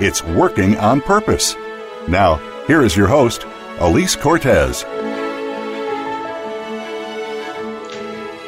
[0.00, 1.54] it's working on purpose.
[2.08, 3.42] Now, here is your host,
[3.78, 4.84] Alise Cortez.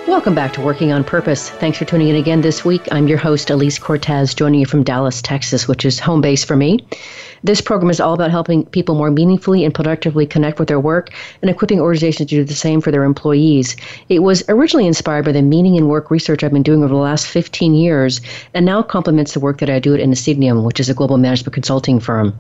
[0.09, 1.51] Welcome back to Working on Purpose.
[1.51, 2.89] Thanks for tuning in again this week.
[2.91, 6.57] I'm your host, Alise Cortez, joining you from Dallas, Texas, which is home base for
[6.57, 6.81] me.
[7.45, 11.11] This program is all about helping people more meaningfully and productively connect with their work
[11.43, 13.77] and equipping organizations to do the same for their employees.
[14.09, 17.01] It was originally inspired by the meaning in work research I've been doing over the
[17.01, 18.23] last 15 years
[18.55, 21.53] and now complements the work that I do at Insigniam, which is a global management
[21.53, 22.33] consulting firm.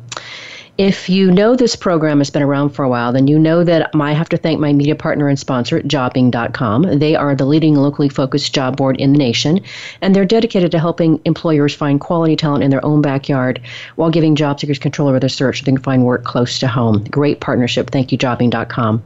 [0.78, 3.90] If you know this program has been around for a while, then you know that
[3.96, 7.00] I have to thank my media partner and sponsor, Jobing.com.
[7.00, 9.60] They are the leading locally focused job board in the nation,
[10.00, 13.60] and they're dedicated to helping employers find quality talent in their own backyard
[13.96, 16.68] while giving job seekers control over their search so they can find work close to
[16.68, 17.02] home.
[17.10, 17.90] Great partnership.
[17.90, 19.02] Thank you, Jobing.com.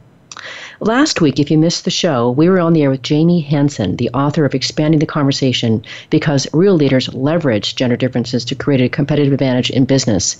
[0.79, 3.95] Last week, if you missed the show, we were on the air with Jamie Hansen,
[3.95, 8.89] the author of Expanding the Conversation Because Real Leaders Leverage Gender Differences to Create a
[8.89, 10.37] Competitive Advantage in Business.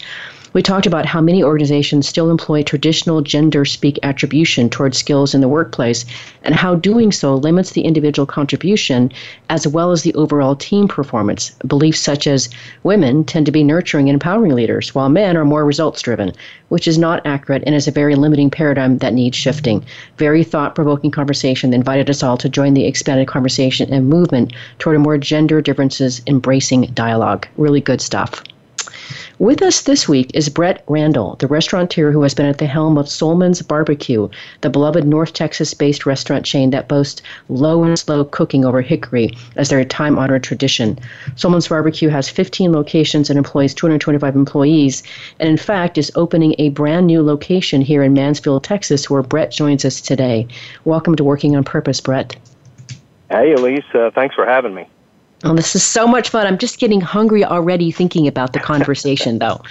[0.54, 5.42] We talked about how many organizations still employ traditional gender speak attribution towards skills in
[5.42, 6.06] the workplace
[6.44, 9.12] and how doing so limits the individual contribution
[9.50, 11.56] as well as the overall team performance.
[11.66, 12.50] Beliefs such as
[12.84, 16.32] women tend to be nurturing and empowering leaders, while men are more results driven,
[16.70, 19.84] which is not accurate and is a very limiting paradigm that needs shifting.
[20.20, 24.54] Very thought provoking conversation that invited us all to join the expanded conversation and movement
[24.78, 27.48] toward a more gender differences embracing dialogue.
[27.58, 28.44] Really good stuff.
[29.40, 32.98] With us this week is Brett Randall, the restaurateur who has been at the helm
[32.98, 34.30] of Soul Man's Barbecue,
[34.62, 39.32] the beloved North Texas based restaurant chain that boasts low and slow cooking over hickory
[39.56, 40.98] as their time honored tradition.
[41.36, 45.04] Soul Man's Barbecue has 15 locations and employs 225 employees,
[45.40, 49.52] and in fact is opening a brand new location here in Mansfield, Texas, where Brett
[49.52, 50.48] joins us today.
[50.86, 52.36] Welcome to Working on Purpose, Brett.
[53.30, 53.84] Hey, Alise.
[53.96, 54.88] Uh, thanks for having me.
[55.46, 56.48] Oh, this is so much fun.
[56.48, 59.62] I'm just getting hungry already thinking about the conversation, though.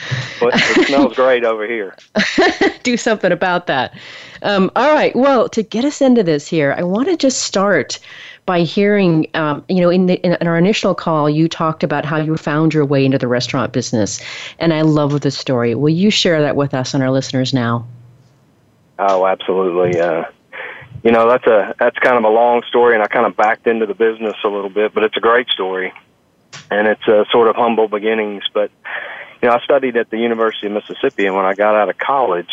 [0.41, 1.97] well, it smells great over here.
[2.83, 3.95] Do something about that.
[4.43, 5.15] Um, all right.
[5.17, 7.99] Well, to get us into this here, I want to just start
[8.45, 12.19] by hearing, um, you know, in, the, in, our initial call, you talked about how
[12.19, 14.21] you found your way into the restaurant business,
[14.59, 15.75] and I love the story.
[15.75, 17.87] Will you share that with us and our listeners now?
[18.99, 20.01] Oh, absolutely.
[20.01, 20.25] Uh,
[21.03, 23.67] you know that's a that's kind of a long story, and I kind of backed
[23.67, 25.93] into the business a little bit, but it's a great story,
[26.71, 28.45] and it's a sort of humble beginnings.
[28.55, 28.71] But
[29.43, 31.99] you know, I studied at the University of Mississippi, and when I got out of
[31.99, 32.53] college,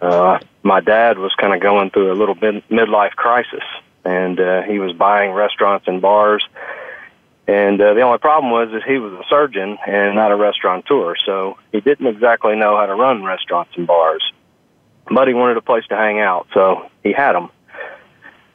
[0.00, 3.64] uh, my dad was kind of going through a little bit midlife crisis,
[4.04, 6.46] and uh, he was buying restaurants and bars.
[7.48, 11.16] And uh, the only problem was that he was a surgeon and not a restaurateur,
[11.26, 14.22] so he didn't exactly know how to run restaurants and bars
[15.28, 17.50] he wanted a place to hang out, so he had them.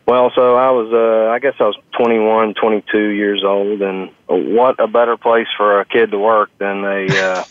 [0.08, 4.80] Well, so I was, uh, I guess I was 21, 22 years old, and what
[4.80, 7.44] a better place for a kid to work than a, uh,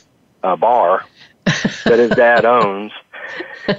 [0.43, 1.05] a bar
[1.45, 2.93] that his dad owns.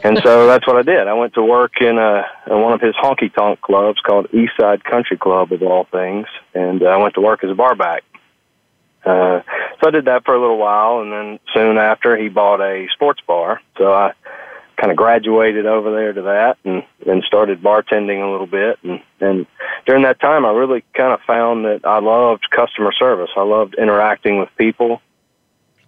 [0.04, 1.08] And so that's what I did.
[1.08, 4.84] I went to work in, a, in one of his honky tonk clubs called Eastside
[4.84, 8.04] Country Club, of all things, and uh, I went to work as a barback.
[9.04, 9.42] Uh,
[9.80, 12.88] so I did that for a little while, and then soon after he bought a
[12.94, 13.62] sports bar.
[13.78, 14.12] So I
[14.78, 19.02] kind of graduated over there to that and and started bartending a little bit and
[19.20, 19.48] and
[19.86, 23.32] during that time I really kind of found that I loved customer service.
[23.36, 25.02] I loved interacting with people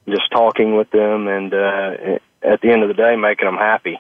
[0.09, 3.99] just talking with them, and uh, at the end of the day, making them happy.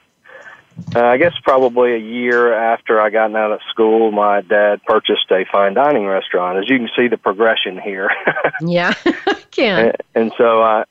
[0.95, 5.29] Uh, I guess probably a year after I got out of school, my dad purchased
[5.29, 6.57] a fine dining restaurant.
[6.57, 8.09] As you can see, the progression here.
[8.61, 9.85] yeah, I can.
[9.87, 10.85] And, and so I,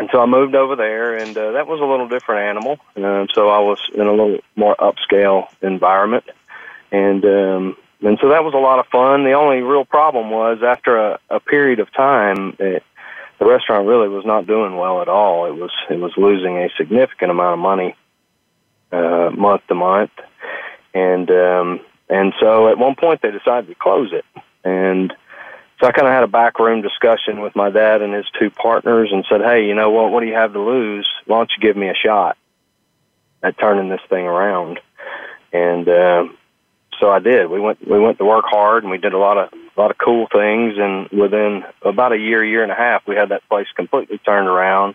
[0.00, 2.78] and so I moved over there, and uh, that was a little different animal.
[2.96, 6.24] Um, so I was in a little more upscale environment,
[6.90, 9.24] and um, and so that was a lot of fun.
[9.24, 12.82] The only real problem was after a, a period of time, it,
[13.38, 15.44] the restaurant really was not doing well at all.
[15.44, 17.94] It was it was losing a significant amount of money
[18.92, 20.12] uh, month to month,
[20.94, 24.24] and um, and so at one point they decided to close it,
[24.64, 25.12] and
[25.80, 29.10] so I kind of had a backroom discussion with my dad and his two partners,
[29.12, 30.10] and said, "Hey, you know what?
[30.10, 31.08] What do you have to lose?
[31.26, 32.36] Why don't you give me a shot
[33.42, 34.80] at turning this thing around?"
[35.52, 36.24] And uh,
[37.00, 37.50] so I did.
[37.50, 39.90] We went we went to work hard, and we did a lot of a lot
[39.90, 40.74] of cool things.
[40.78, 44.48] And within about a year, year and a half, we had that place completely turned
[44.48, 44.94] around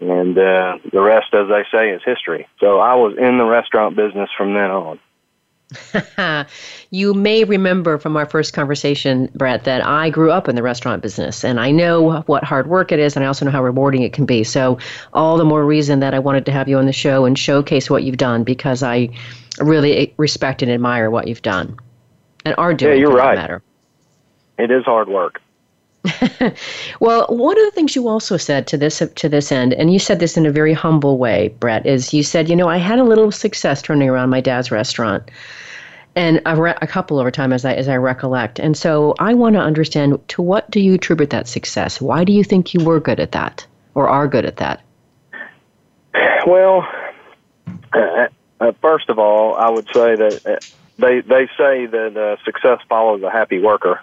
[0.00, 2.46] and uh, the rest, as they say, is history.
[2.60, 5.00] So I was in the restaurant business from then on.
[6.90, 11.02] you may remember from our first conversation, Brett, that I grew up in the restaurant
[11.02, 14.02] business and I know what hard work it is and I also know how rewarding
[14.02, 14.44] it can be.
[14.44, 14.78] So,
[15.12, 17.90] all the more reason that I wanted to have you on the show and showcase
[17.90, 19.10] what you've done because I
[19.58, 21.78] really respect and admire what you've done
[22.44, 22.94] and are doing.
[22.94, 23.36] Yeah, you're right.
[23.36, 23.62] Matter.
[24.58, 25.40] It is hard work.
[27.00, 29.98] well, one of the things you also said to this to this end, and you
[29.98, 32.98] said this in a very humble way, Brett, is you said, you know, I had
[32.98, 35.28] a little success turning around my dad's restaurant,
[36.14, 38.58] and a, re- a couple over time, as I as I recollect.
[38.58, 42.00] And so, I want to understand to what do you attribute that success?
[42.00, 44.80] Why do you think you were good at that, or are good at that?
[46.46, 46.86] Well,
[47.92, 48.28] uh,
[48.60, 50.56] uh, first of all, I would say that uh,
[50.98, 54.00] they they say that uh, success follows a happy worker.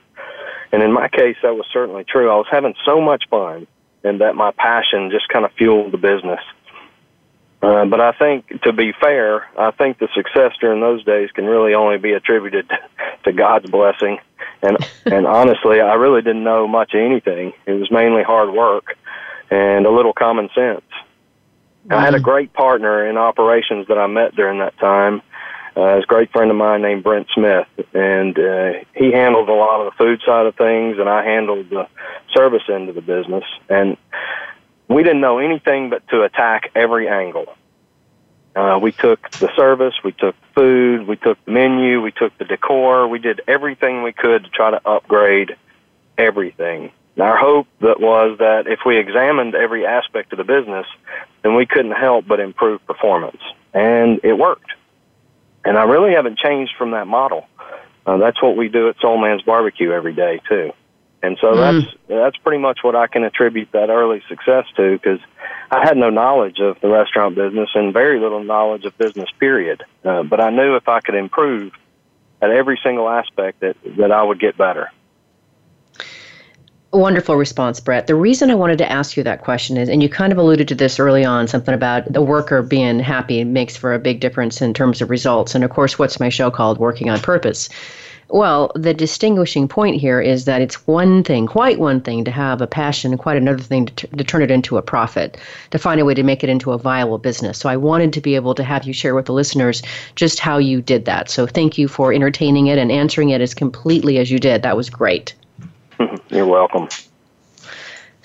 [0.71, 2.29] And in my case, that was certainly true.
[2.29, 3.67] I was having so much fun,
[4.03, 6.41] and that my passion just kind of fueled the business.
[7.61, 11.45] Uh, but I think, to be fair, I think the success during those days can
[11.45, 12.69] really only be attributed
[13.23, 14.19] to God's blessing.
[14.61, 17.53] And and honestly, I really didn't know much of anything.
[17.65, 18.95] It was mainly hard work
[19.49, 20.83] and a little common sense.
[21.89, 22.23] I had a mm-hmm.
[22.23, 25.21] great partner in operations that I met during that time,
[25.77, 29.81] uh, a great friend of mine named Brent Smith, and uh, he handled a lot
[29.81, 31.87] of the food side of things, and I handled the
[32.33, 33.43] service end of the business.
[33.69, 33.97] And
[34.87, 37.47] we didn't know anything but to attack every angle.
[38.55, 42.45] Uh, we took the service, we took food, we took the menu, we took the
[42.45, 45.57] decor, we did everything we could to try to upgrade
[46.17, 46.91] everything.
[47.15, 50.85] And our hope that was that if we examined every aspect of the business,
[51.43, 53.41] then we couldn't help but improve performance.
[53.73, 54.71] And it worked.
[55.65, 57.47] And I really haven't changed from that model.
[58.05, 60.71] Uh, that's what we do at Soul Man's Barbecue every day too.
[61.23, 61.81] And so mm.
[61.81, 65.19] that's that's pretty much what I can attribute that early success to because
[65.71, 69.83] I had no knowledge of the restaurant business and very little knowledge of business period.
[70.03, 71.73] Uh, but I knew if I could improve
[72.41, 74.91] at every single aspect that that I would get better.
[76.95, 78.07] Wonderful response, Brett.
[78.07, 80.69] The reason I wanted to ask you that question is, and you kind of alluded
[80.69, 84.61] to this early on, something about the worker being happy makes for a big difference
[84.61, 85.55] in terms of results.
[85.55, 86.77] And of course, what's my show called?
[86.77, 87.67] Working on Purpose.
[88.29, 92.61] Well, the distinguishing point here is that it's one thing, quite one thing, to have
[92.61, 95.35] a passion, and quite another thing to, t- to turn it into a profit,
[95.71, 97.57] to find a way to make it into a viable business.
[97.57, 99.83] So I wanted to be able to have you share with the listeners
[100.15, 101.29] just how you did that.
[101.29, 104.61] So thank you for entertaining it and answering it as completely as you did.
[104.61, 105.33] That was great.
[106.29, 106.87] You're welcome.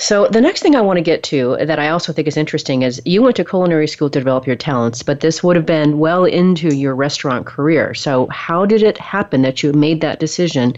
[0.01, 2.81] So the next thing I want to get to that I also think is interesting
[2.81, 5.99] is you went to culinary school to develop your talents, but this would have been
[5.99, 7.93] well into your restaurant career.
[7.93, 10.73] So how did it happen that you made that decision,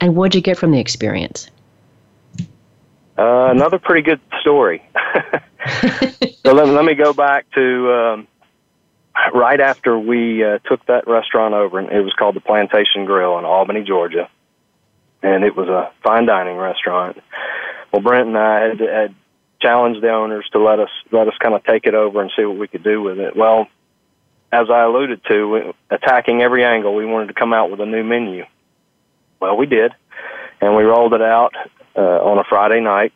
[0.00, 1.48] and what did you get from the experience?
[3.16, 4.82] Uh, another pretty good story.
[5.80, 8.28] so let, let, me go back to um,
[9.32, 13.38] right after we uh, took that restaurant over, and it was called the Plantation Grill
[13.38, 14.28] in Albany, Georgia
[15.26, 17.18] and it was a fine dining restaurant.
[17.92, 19.14] Well, Brent and I had, had
[19.60, 22.44] challenged the owners to let us let us kind of take it over and see
[22.44, 23.36] what we could do with it.
[23.36, 23.66] Well,
[24.52, 28.04] as I alluded to, attacking every angle, we wanted to come out with a new
[28.04, 28.44] menu.
[29.40, 29.92] Well, we did,
[30.60, 31.54] and we rolled it out
[31.96, 33.12] uh, on a Friday night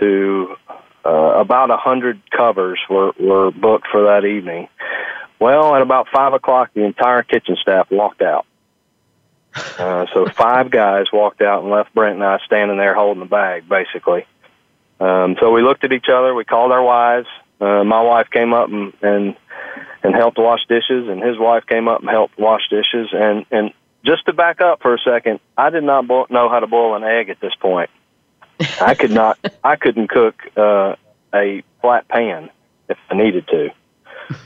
[0.00, 0.56] to
[1.04, 4.68] uh, about a hundred covers were were booked for that evening.
[5.38, 8.46] Well, at about five o'clock, the entire kitchen staff walked out.
[9.54, 13.28] Uh, so five guys walked out and left Brent and I standing there holding the
[13.28, 14.26] bag, basically.
[14.98, 16.34] Um, so we looked at each other.
[16.34, 17.28] We called our wives.
[17.60, 19.36] Uh, my wife came up and, and
[20.02, 23.08] and helped wash dishes, and his wife came up and helped wash dishes.
[23.12, 23.72] And and
[24.04, 26.96] just to back up for a second, I did not bo- know how to boil
[26.96, 27.90] an egg at this point.
[28.80, 29.38] I could not.
[29.64, 30.96] I couldn't cook uh,
[31.34, 32.50] a flat pan
[32.88, 33.70] if I needed to.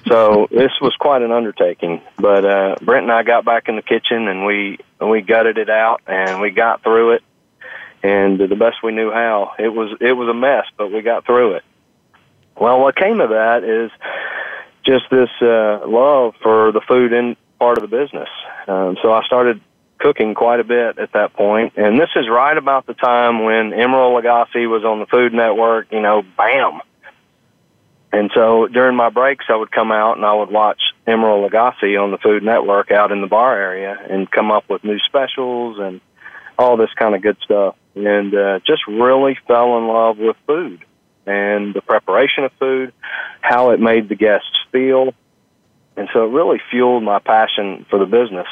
[0.06, 2.02] So this was quite an undertaking.
[2.16, 5.70] But uh, Brent and I got back in the kitchen and we we gutted it
[5.70, 7.22] out and we got through it,
[8.02, 9.52] and the best we knew how.
[9.58, 11.64] It was it was a mess, but we got through it.
[12.56, 13.90] Well, what came of that is
[14.84, 18.28] just this uh, love for the food in part of the business.
[18.66, 19.60] Um, so I started
[19.98, 23.70] cooking quite a bit at that point, and this is right about the time when
[23.70, 25.90] Emeril Lagasse was on the Food Network.
[25.90, 26.80] You know, bam.
[28.12, 32.00] And so during my breaks, I would come out and I would watch Emeril Lagasse
[32.00, 35.78] on the Food Network out in the bar area and come up with new specials
[35.78, 36.00] and
[36.58, 37.76] all this kind of good stuff.
[37.94, 40.84] And uh, just really fell in love with food
[41.26, 42.92] and the preparation of food,
[43.40, 45.12] how it made the guests feel.
[45.96, 48.46] And so it really fueled my passion for the business.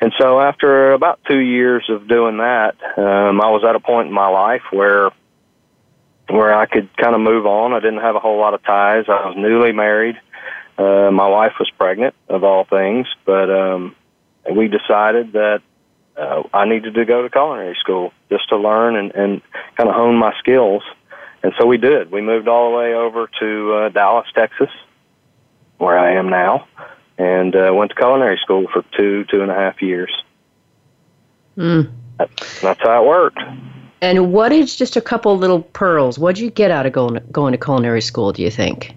[0.00, 4.08] And so after about two years of doing that, um, I was at a point
[4.08, 5.10] in my life where
[6.28, 7.72] where I could kind of move on.
[7.72, 9.04] I didn't have a whole lot of ties.
[9.08, 10.16] I was newly married.
[10.78, 13.94] Uh, my wife was pregnant, of all things, but um,
[14.50, 15.60] we decided that
[16.16, 19.42] uh, I needed to go to culinary school just to learn and, and
[19.76, 20.82] kind of hone my skills.
[21.42, 22.10] And so we did.
[22.10, 24.70] We moved all the way over to uh, Dallas, Texas,
[25.78, 26.66] where I am now,
[27.18, 30.12] and uh, went to culinary school for two, two and a half years.
[31.56, 31.90] Mm.
[32.18, 32.30] That,
[32.62, 33.40] that's how it worked.
[34.02, 36.18] And what is just a couple little pearls?
[36.18, 38.32] What did you get out of going going to culinary school?
[38.32, 38.96] Do you think?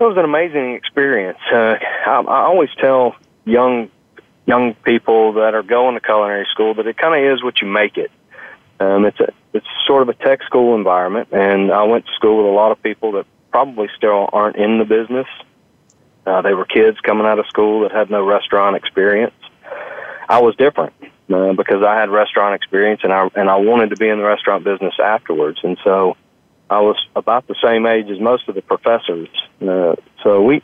[0.00, 1.38] It was an amazing experience.
[1.52, 1.76] Uh,
[2.06, 3.14] I, I always tell
[3.44, 3.88] young
[4.46, 7.68] young people that are going to culinary school that it kind of is what you
[7.68, 8.10] make it.
[8.80, 12.38] Um, it's a it's sort of a tech school environment, and I went to school
[12.38, 15.28] with a lot of people that probably still aren't in the business.
[16.26, 19.34] Uh, they were kids coming out of school that had no restaurant experience.
[20.28, 20.94] I was different
[21.30, 24.64] because I had restaurant experience, and I and I wanted to be in the restaurant
[24.64, 26.16] business afterwards, and so
[26.68, 29.28] I was about the same age as most of the professors.
[29.60, 30.62] Uh, so we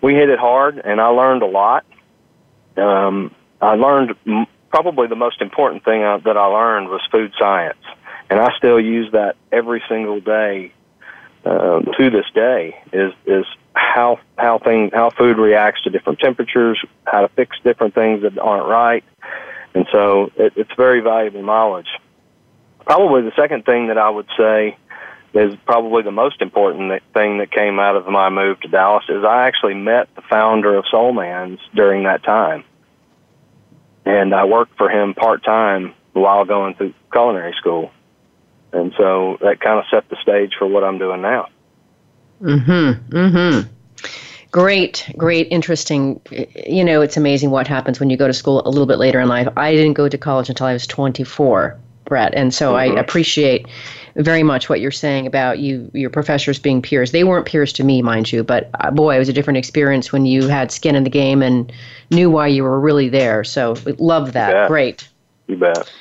[0.00, 1.84] we hit it hard, and I learned a lot.
[2.76, 7.32] Um, I learned m- probably the most important thing I, that I learned was food
[7.38, 7.82] science,
[8.30, 10.72] and I still use that every single day
[11.44, 12.76] um, to this day.
[12.92, 13.44] Is is
[13.74, 18.38] how how thing how food reacts to different temperatures, how to fix different things that
[18.38, 19.04] aren't right,
[19.76, 21.88] and so it, it's very valuable knowledge.
[22.84, 24.76] Probably the second thing that I would say
[25.34, 29.24] is probably the most important thing that came out of my move to Dallas is
[29.24, 32.64] I actually met the founder of Soul Man's during that time
[34.06, 37.90] and I worked for him part time while going through culinary school,
[38.72, 41.48] and so that kind of set the stage for what I'm doing now.
[42.38, 42.92] Hmm.
[43.10, 43.60] Hmm.
[44.50, 46.20] Great, great, interesting.
[46.66, 49.20] You know, it's amazing what happens when you go to school a little bit later
[49.20, 49.48] in life.
[49.56, 52.96] I didn't go to college until I was 24, Brett, and so mm-hmm.
[52.96, 53.66] I appreciate
[54.14, 57.12] very much what you're saying about you your professors being peers.
[57.12, 60.12] They weren't peers to me, mind you, but uh, boy, it was a different experience
[60.12, 61.70] when you had skin in the game and
[62.10, 63.44] knew why you were really there.
[63.44, 64.68] So love that.
[64.68, 65.08] Great.
[65.48, 65.92] You bet.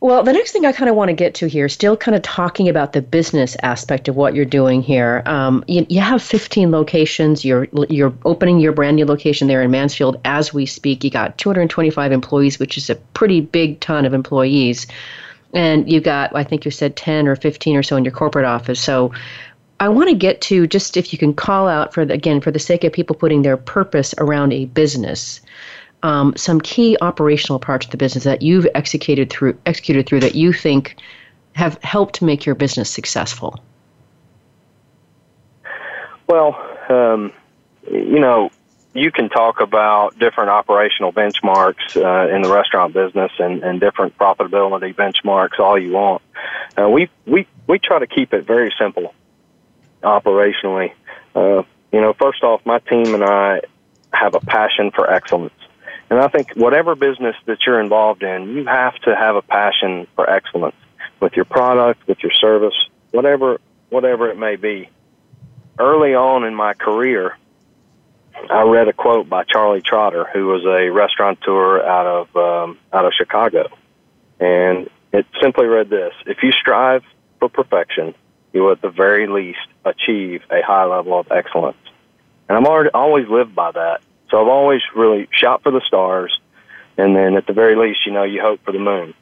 [0.00, 2.22] Well, the next thing I kind of want to get to here, still kind of
[2.22, 5.22] talking about the business aspect of what you're doing here.
[5.26, 7.44] Um, you, you have 15 locations.
[7.44, 11.04] You're you're opening your brand new location there in Mansfield as we speak.
[11.04, 14.86] You got 225 employees, which is a pretty big ton of employees
[15.52, 18.44] and you got i think you said 10 or 15 or so in your corporate
[18.44, 19.12] office so
[19.80, 22.50] i want to get to just if you can call out for the, again for
[22.50, 25.40] the sake of people putting their purpose around a business
[26.02, 30.34] um, some key operational parts of the business that you've executed through executed through that
[30.34, 30.96] you think
[31.54, 33.58] have helped make your business successful
[36.26, 36.56] well
[36.88, 37.32] um,
[37.90, 38.50] you know
[38.92, 44.16] you can talk about different operational benchmarks uh, in the restaurant business and, and different
[44.18, 46.22] profitability benchmarks all you want.
[46.76, 49.14] Uh, we we we try to keep it very simple
[50.02, 50.92] operationally.
[51.34, 53.60] Uh, you know, first off, my team and I
[54.12, 55.54] have a passion for excellence,
[56.10, 60.08] and I think whatever business that you're involved in, you have to have a passion
[60.16, 60.74] for excellence
[61.20, 62.74] with your product, with your service,
[63.12, 64.88] whatever whatever it may be.
[65.78, 67.36] Early on in my career,
[68.50, 73.04] I read a quote by Charlie Trotter, who was a restaurateur out of um, out
[73.04, 73.68] of Chicago,
[74.40, 77.04] and it simply read this: If you strive
[77.38, 78.14] for perfection,
[78.52, 81.78] you will at the very least achieve a high level of excellence.
[82.48, 84.00] And I'm already always lived by that.
[84.30, 86.38] So I've always really shot for the stars,
[86.96, 89.14] and then at the very least, you know, you hope for the moon.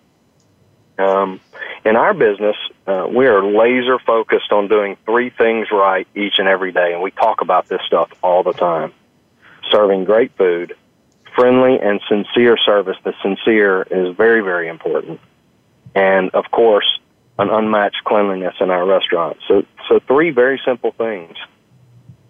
[0.98, 1.40] Um,
[1.84, 6.48] in our business, uh, we are laser focused on doing three things right each and
[6.48, 8.92] every day, and we talk about this stuff all the time
[9.70, 10.74] serving great food,
[11.34, 12.96] friendly and sincere service.
[13.04, 15.20] The sincere is very, very important.
[15.94, 16.98] And of course,
[17.38, 19.38] an unmatched cleanliness in our restaurant.
[19.46, 21.36] So, so three very simple things.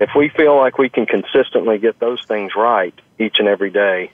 [0.00, 4.12] If we feel like we can consistently get those things right each and every day,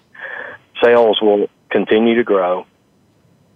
[0.82, 2.66] sales will continue to grow.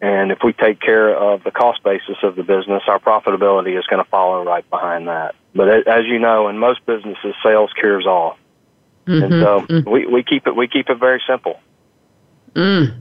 [0.00, 3.84] And if we take care of the cost basis of the business, our profitability is
[3.86, 5.34] going to follow right behind that.
[5.54, 8.38] But as you know, in most businesses, sales cures all.
[9.06, 9.90] Mm-hmm, and so mm-hmm.
[9.90, 11.58] we, we keep it we keep it very simple.
[12.54, 12.94] Mm.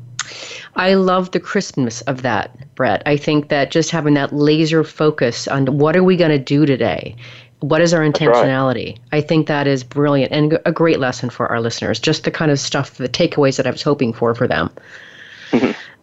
[0.75, 3.01] I love the crispness of that, Brett.
[3.05, 6.65] I think that just having that laser focus on what are we going to do
[6.65, 7.15] today?
[7.59, 8.91] What is our intentionality?
[8.91, 8.99] Right.
[9.11, 11.99] I think that is brilliant and a great lesson for our listeners.
[11.99, 14.69] Just the kind of stuff, the takeaways that I was hoping for for them.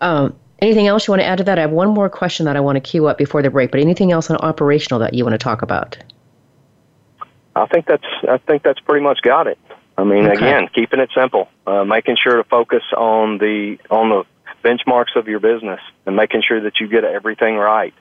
[0.01, 1.59] um, anything else you want to add to that?
[1.59, 3.81] I have one more question that I want to queue up before the break, but
[3.81, 5.97] anything else on operational that you want to talk about?
[7.57, 9.59] I think that's I think that's pretty much got it.
[9.97, 10.35] I mean, okay.
[10.35, 14.25] again, keeping it simple, uh, making sure to focus on the on the
[14.65, 17.95] benchmarks of your business and making sure that you get everything right.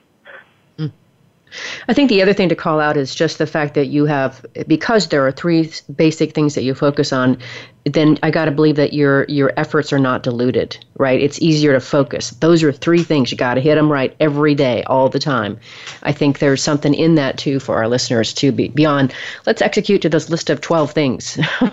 [1.87, 4.45] I think the other thing to call out is just the fact that you have,
[4.67, 7.37] because there are three basic things that you focus on,
[7.85, 11.19] then I got to believe that your your efforts are not diluted, right?
[11.19, 12.31] It's easier to focus.
[12.31, 15.59] Those are three things you got to hit them right every day, all the time.
[16.03, 19.13] I think there's something in that too for our listeners to be beyond.
[19.45, 21.37] Let's execute to this list of twelve things.
[21.61, 21.69] yeah,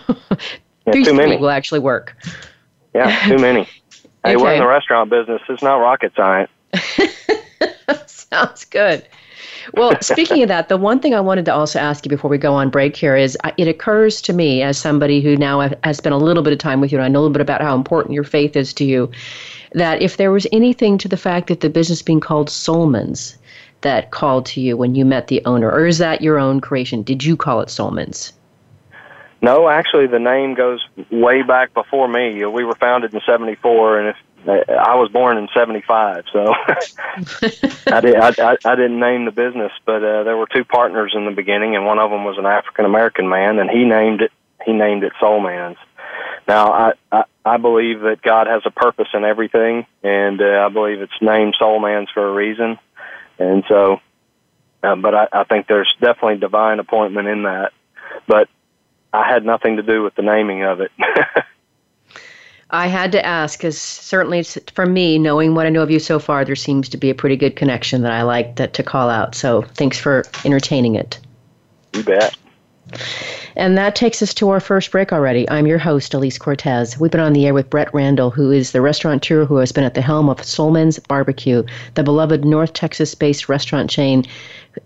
[0.93, 2.17] three, too many will actually work.
[2.95, 3.69] Yeah, too many.
[4.25, 4.37] Hey, okay.
[4.37, 5.41] we're in the restaurant business.
[5.49, 6.51] It's not rocket science.
[8.07, 9.07] Sounds good.
[9.75, 12.39] Well, speaking of that, the one thing I wanted to also ask you before we
[12.39, 15.99] go on break here is uh, it occurs to me as somebody who now has
[15.99, 17.61] spent a little bit of time with you and I know a little bit about
[17.61, 19.11] how important your faith is to you,
[19.73, 23.39] that if there was anything to the fact that the business being called Soul Man's
[23.83, 27.03] that called to you when you met the owner, or is that your own creation?
[27.03, 28.33] Did you call it Soul Man's?
[29.43, 32.45] No, actually, the name goes way back before me.
[32.45, 34.17] We were founded in '74, and if
[34.49, 36.55] I was born in '75, so
[37.93, 41.27] I, did, I, I, didn't name the business, but uh, there were two partners in
[41.27, 44.33] the beginning, and one of them was an African American man, and he named it
[44.65, 45.77] he named it Soul Man's.
[46.49, 50.69] Now, I, I I believe that God has a purpose in everything, and uh, I
[50.69, 52.79] believe it's named Soul Man's for a reason,
[53.39, 54.01] and so.
[54.83, 57.73] Uh, but I, I think there's definitely divine appointment in that.
[58.27, 58.49] But
[59.13, 60.91] I had nothing to do with the naming of it.
[62.73, 66.19] I had to ask because certainly for me, knowing what I know of you so
[66.19, 69.11] far, there seems to be a pretty good connection that I like that to call
[69.11, 69.35] out.
[69.35, 71.19] So thanks for entertaining it.
[71.95, 72.37] You bet.
[73.57, 75.49] And that takes us to our first break already.
[75.51, 76.99] I'm your host, Alise Cortez.
[76.99, 79.85] We've been on the air with Brett Randall, who is the restaurateur who has been
[79.85, 84.25] at the helm of Soul Man's Barbecue, the beloved North Texas based restaurant chain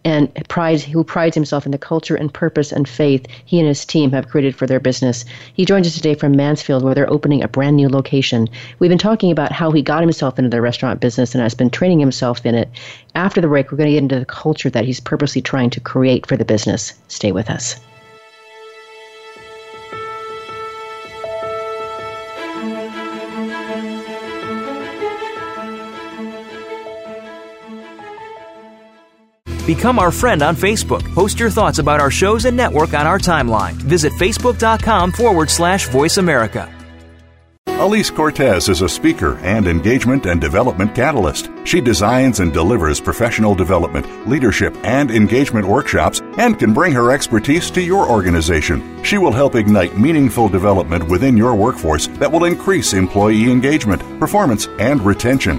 [0.04, 3.84] and prides, who prides himself in the culture and purpose and faith he and his
[3.84, 5.24] team have created for their business.
[5.52, 8.48] He joins us today from Mansfield, where they're opening a brand new location.
[8.78, 11.70] We've been talking about how he got himself into the restaurant business and has been
[11.70, 12.70] training himself in it.
[13.14, 15.80] After the break, we're going to get into the culture that he's purposely trying to
[15.80, 16.94] create for the business.
[17.08, 17.78] Stay with us.
[29.66, 31.02] Become our friend on Facebook.
[31.14, 33.72] Post your thoughts about our shows and network on our timeline.
[33.74, 36.70] Visit facebook.com forward slash voice America.
[37.66, 41.50] Alise Cortez is a speaker and engagement and development catalyst.
[41.64, 47.72] She designs and delivers professional development, leadership, and engagement workshops and can bring her expertise
[47.72, 49.02] to your organization.
[49.02, 54.68] She will help ignite meaningful development within your workforce that will increase employee engagement, performance,
[54.78, 55.58] and retention.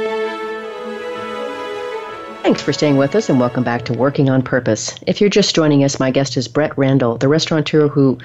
[2.43, 4.95] Thanks for staying with us and welcome back to Working on Purpose.
[5.05, 8.17] If you're just joining us, my guest is Brett Randall, the restaurateur who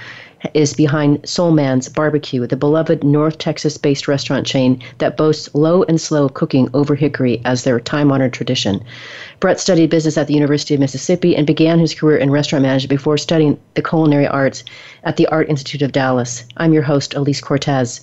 [0.54, 5.82] is behind Soul Man's Barbecue, the beloved North Texas based restaurant chain that boasts low
[5.82, 8.82] and slow cooking over hickory as their time honored tradition.
[9.38, 12.88] Brett studied business at the University of Mississippi and began his career in restaurant management
[12.88, 14.64] before studying the culinary arts
[15.04, 16.42] at the Art Institute of Dallas.
[16.56, 18.00] I'm your host, Alise Cortez.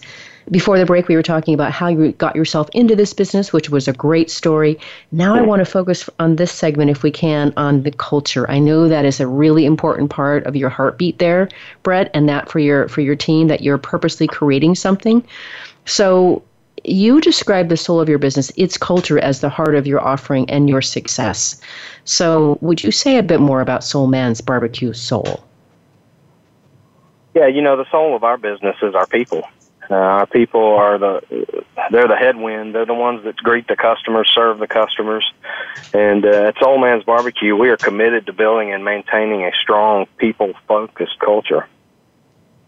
[0.52, 3.70] Before the break, we were talking about how you got yourself into this business, which
[3.70, 4.78] was a great story.
[5.12, 8.50] Now, I want to focus on this segment, if we can, on the culture.
[8.52, 11.50] I know that is a really important part of your heartbeat there,
[11.84, 15.24] Brett, and that for your for your team that you're purposely creating something.
[15.86, 16.44] So,
[16.84, 20.50] you describe the soul of your business, its culture, as the heart of your offering
[20.50, 21.62] and your success.
[22.04, 25.42] So, would you say a bit more about Soul Man's Barbecue Soul?
[27.34, 29.44] Yeah, you know, the soul of our business is our people.
[29.90, 31.22] Uh, people are the
[31.92, 32.74] they're the headwind.
[32.74, 35.30] They're the ones that greet the customers, serve the customers,
[35.94, 40.08] and uh, at Soul Man's Barbecue, we are committed to building and maintaining a strong,
[40.18, 41.68] people-focused culture.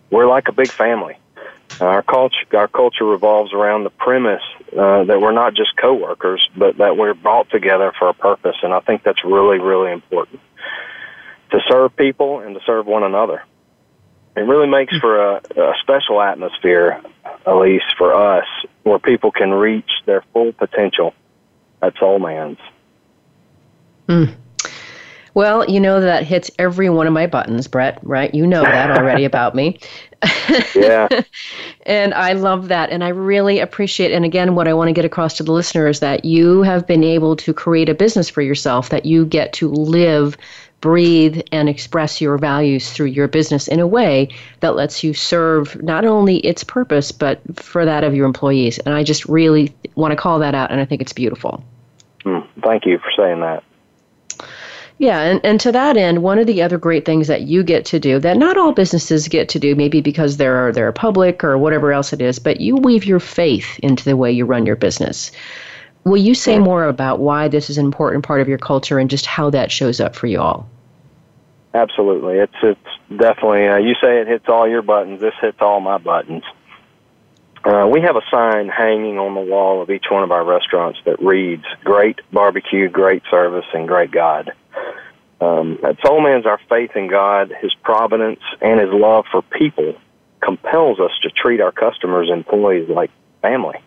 [0.09, 1.17] We're like a big family.
[1.79, 6.77] Our culture, our culture revolves around the premise uh, that we're not just coworkers, but
[6.77, 10.41] that we're brought together for a purpose, and I think that's really, really important
[11.51, 13.43] to serve people and to serve one another
[14.35, 17.01] it really makes for a, a special atmosphere,
[17.45, 18.45] at least for us,
[18.83, 21.13] where people can reach their full potential
[21.81, 22.57] at Soul Man's.
[24.07, 24.35] Mm.
[25.35, 28.33] Well, you know that hits every one of my buttons, Brett, right?
[28.33, 29.77] You know that already about me.
[30.75, 31.07] yeah.
[31.85, 32.89] and I love that.
[32.89, 35.87] And I really appreciate, and again, what I want to get across to the listener
[35.87, 39.51] is that you have been able to create a business for yourself that you get
[39.53, 40.37] to live
[40.81, 45.81] breathe and express your values through your business in a way that lets you serve
[45.81, 48.77] not only its purpose but for that of your employees.
[48.79, 51.63] And i just really want to call that out and i think it's beautiful.
[52.23, 53.63] Mm, thank you for saying that.
[54.97, 57.83] Yeah, and, and to that end, one of the other great things that you get
[57.85, 61.57] to do that not all businesses get to do, maybe because they're they're public or
[61.57, 64.77] whatever else it is, but you weave your faith into the way you run your
[64.77, 65.31] business.
[66.05, 69.09] Will you say more about why this is an important part of your culture and
[69.09, 70.69] just how that shows up for you all?
[71.73, 73.67] Absolutely, it's it's definitely.
[73.67, 75.19] Uh, you say it hits all your buttons.
[75.19, 76.43] This hits all my buttons.
[77.65, 80.99] Uh, we have a sign hanging on the wall of each one of our restaurants
[81.05, 84.53] that reads "Great Barbecue, Great Service, and Great God."
[85.41, 89.95] Um, at Soul Man's, our faith in God, His providence, and His love for people
[90.39, 93.09] compels us to treat our customers and employees like
[93.41, 93.79] family.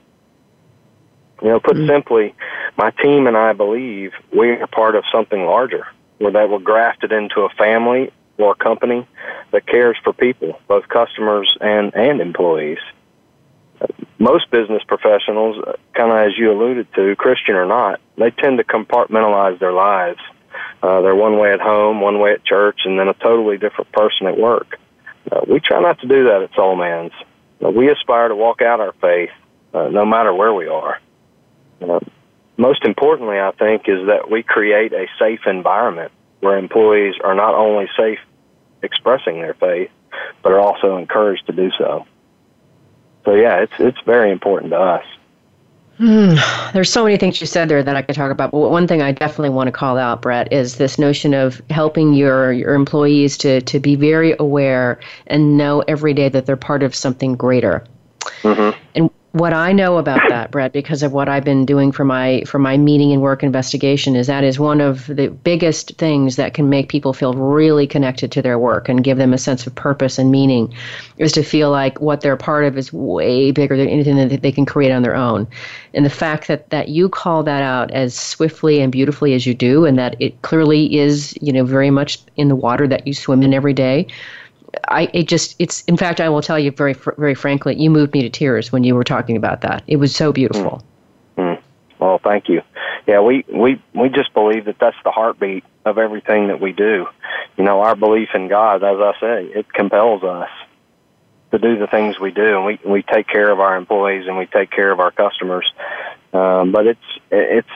[1.43, 1.89] You know, put mm-hmm.
[1.89, 2.35] simply,
[2.77, 5.87] my team and I believe we are part of something larger,
[6.19, 9.07] where that we're grafted into a family or a company
[9.53, 12.79] that cares for people, both customers and, and employees.
[14.19, 18.65] Most business professionals, kind of as you alluded to, Christian or not, they tend to
[18.65, 20.19] compartmentalize their lives.
[20.83, 23.93] Uh, they're one way at home, one way at church, and then a totally different
[23.93, 24.79] person at work.
[25.31, 27.13] Uh, we try not to do that at Soul Man's.
[27.65, 29.31] Uh, we aspire to walk out our faith
[29.73, 31.01] uh, no matter where we are.
[31.81, 32.01] Uh,
[32.57, 37.55] most importantly, I think, is that we create a safe environment where employees are not
[37.55, 38.19] only safe
[38.83, 39.91] expressing their faith,
[40.43, 42.07] but are also encouraged to do so.
[43.25, 45.05] So yeah, it's it's very important to us.
[45.99, 46.37] Hmm.
[46.73, 48.53] There's so many things you said there that I could talk about.
[48.53, 52.15] But one thing I definitely want to call out, Brett, is this notion of helping
[52.15, 56.83] your your employees to to be very aware and know every day that they're part
[56.83, 57.85] of something greater.
[58.43, 58.79] Mm-hmm.
[58.95, 62.43] And what I know about that, Brett, because of what I've been doing for my
[62.47, 66.55] for my meaning and work investigation, is that is one of the biggest things that
[66.55, 69.75] can make people feel really connected to their work and give them a sense of
[69.75, 70.73] purpose and meaning,
[71.19, 74.53] is to feel like what they're part of is way bigger than anything that they
[74.53, 75.47] can create on their own.
[75.93, 79.55] And the fact that that you call that out as swiftly and beautifully as you
[79.55, 83.13] do, and that it clearly is, you know, very much in the water that you
[83.13, 84.07] swim in every day
[84.89, 88.13] I it just it's in fact I will tell you very very frankly you moved
[88.13, 89.83] me to tears when you were talking about that.
[89.87, 90.83] It was so beautiful.
[91.37, 91.57] Mm.
[91.57, 91.63] Mm.
[91.99, 92.63] Well, thank you.
[93.07, 97.07] Yeah, we we we just believe that that's the heartbeat of everything that we do.
[97.57, 100.51] You know, our belief in God, as I say, it compels us
[101.51, 104.37] to do the things we do, and we we take care of our employees and
[104.37, 105.73] we take care of our customers.
[106.33, 107.01] Um, but it's
[107.31, 107.69] it's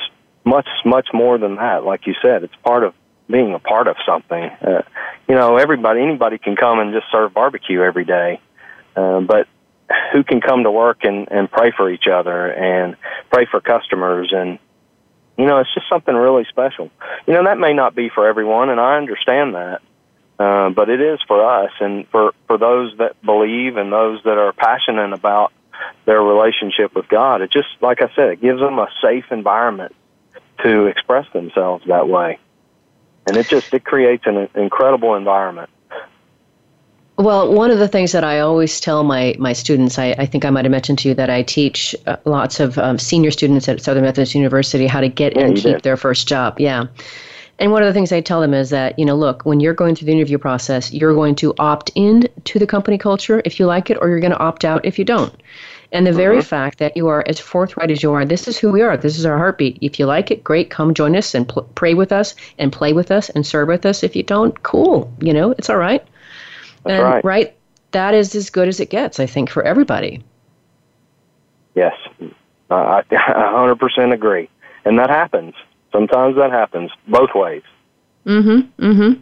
[0.44, 1.84] much much more than that.
[1.84, 2.94] Like you said, it's part of
[3.28, 4.42] being a part of something.
[4.42, 4.82] Uh,
[5.28, 8.40] you know, everybody, anybody can come and just serve barbecue every day,
[8.96, 9.46] uh, but
[10.12, 12.96] who can come to work and, and pray for each other and
[13.30, 14.32] pray for customers?
[14.34, 14.58] And
[15.38, 16.90] you know it's just something really special.
[17.26, 19.80] You know that may not be for everyone and i understand that.
[20.38, 24.38] Uh, but it is for us and for for those that believe and those that
[24.38, 25.52] are passionate about
[26.04, 27.42] their relationship with god.
[27.42, 29.94] It just like i said it gives them a safe environment
[30.62, 32.38] to express themselves that way.
[33.26, 35.70] And it just it creates an incredible environment.
[37.18, 40.44] Well, one of the things that I always tell my, my students, I, I think
[40.44, 43.68] I might have mentioned to you that I teach uh, lots of um, senior students
[43.68, 45.82] at Southern Methodist University how to get Yeah, and keep did.
[45.82, 46.58] their first job.
[46.58, 46.86] Yeah.
[47.58, 49.74] And one of the things I tell them is that, you know, look, when you're
[49.74, 53.60] going through the interview process, you're going to opt in to the company culture if
[53.60, 55.32] you like it, or you're going to opt out if you don't.
[55.92, 58.72] And the very fact that you are as forthright as you are, this is who
[58.72, 58.96] we are.
[58.96, 59.76] This is our heartbeat.
[59.82, 60.70] If you like it, great.
[60.70, 63.84] Come join us and pl- pray with us and play with us and serve with
[63.84, 64.02] us.
[64.02, 65.12] If you don't, cool.
[65.20, 66.02] You know, it's all right.
[66.84, 67.24] That's and, right.
[67.24, 67.56] Right.
[67.90, 70.24] That is as good as it gets, I think, for everybody.
[71.74, 71.94] Yes,
[72.70, 74.48] I I 100% agree.
[74.86, 75.54] And that happens.
[75.92, 77.62] Sometimes that happens both ways.
[78.26, 78.82] Mm-hmm.
[78.82, 79.20] Mm-hmm.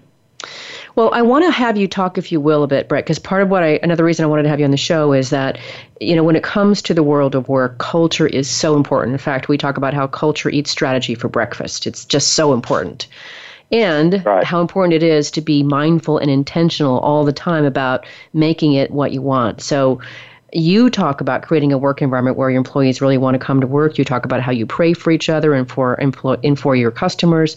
[0.97, 3.43] Well, I want to have you talk, if you will, a bit, Brett, because part
[3.43, 5.59] of what I, another reason I wanted to have you on the show is that,
[6.01, 9.13] you know, when it comes to the world of work, culture is so important.
[9.13, 11.87] In fact, we talk about how culture eats strategy for breakfast.
[11.87, 13.07] It's just so important.
[13.73, 18.73] And how important it is to be mindful and intentional all the time about making
[18.73, 19.61] it what you want.
[19.61, 20.01] So,
[20.53, 23.67] you talk about creating a work environment where your employees really want to come to
[23.67, 23.99] work.
[23.99, 27.57] You talk about how you pray for each other and for and for your customers.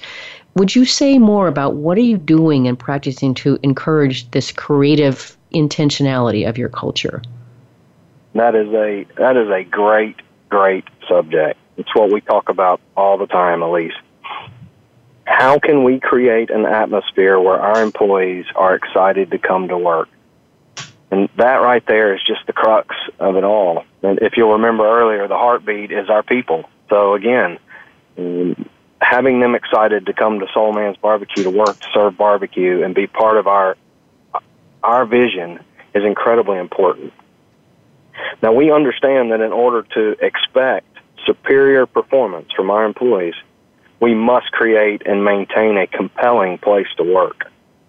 [0.56, 5.36] Would you say more about what are you doing and practicing to encourage this creative
[5.54, 7.22] intentionality of your culture?
[8.36, 10.16] That is a that is a great
[10.50, 11.60] great subject.
[11.78, 13.94] It's what we talk about all the time, Alise.
[15.26, 20.10] How can we create an atmosphere where our employees are excited to come to work?
[21.10, 23.86] And that right there is just the crux of it all.
[24.02, 26.70] And if you'll remember earlier, the heartbeat is our people.
[26.90, 27.58] So again,
[29.04, 32.96] having them excited to come to Soul Man's Barbecue to work to serve barbecue and
[32.96, 33.76] be part of our
[34.84, 35.60] our vision
[35.94, 37.14] is incredibly important.
[38.42, 40.88] Now we understand that in order to expect
[41.26, 43.36] superior performance from our employees,
[44.02, 47.46] we must create and maintain a compelling place to work,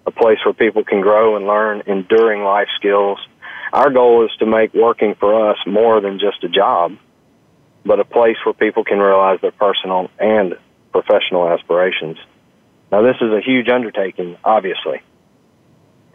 [0.06, 3.18] a place where people can grow and learn enduring life skills.
[3.72, 6.96] Our goal is to make working for us more than just a job,
[7.84, 10.54] but a place where people can realize their personal and
[10.94, 12.16] professional aspirations.
[12.92, 15.02] Now, this is a huge undertaking, obviously.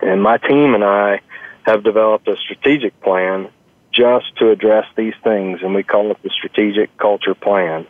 [0.02, 1.20] And my team and I
[1.64, 3.50] have developed a strategic plan
[3.92, 7.86] just to address these things, and we call it the Strategic Culture Plan.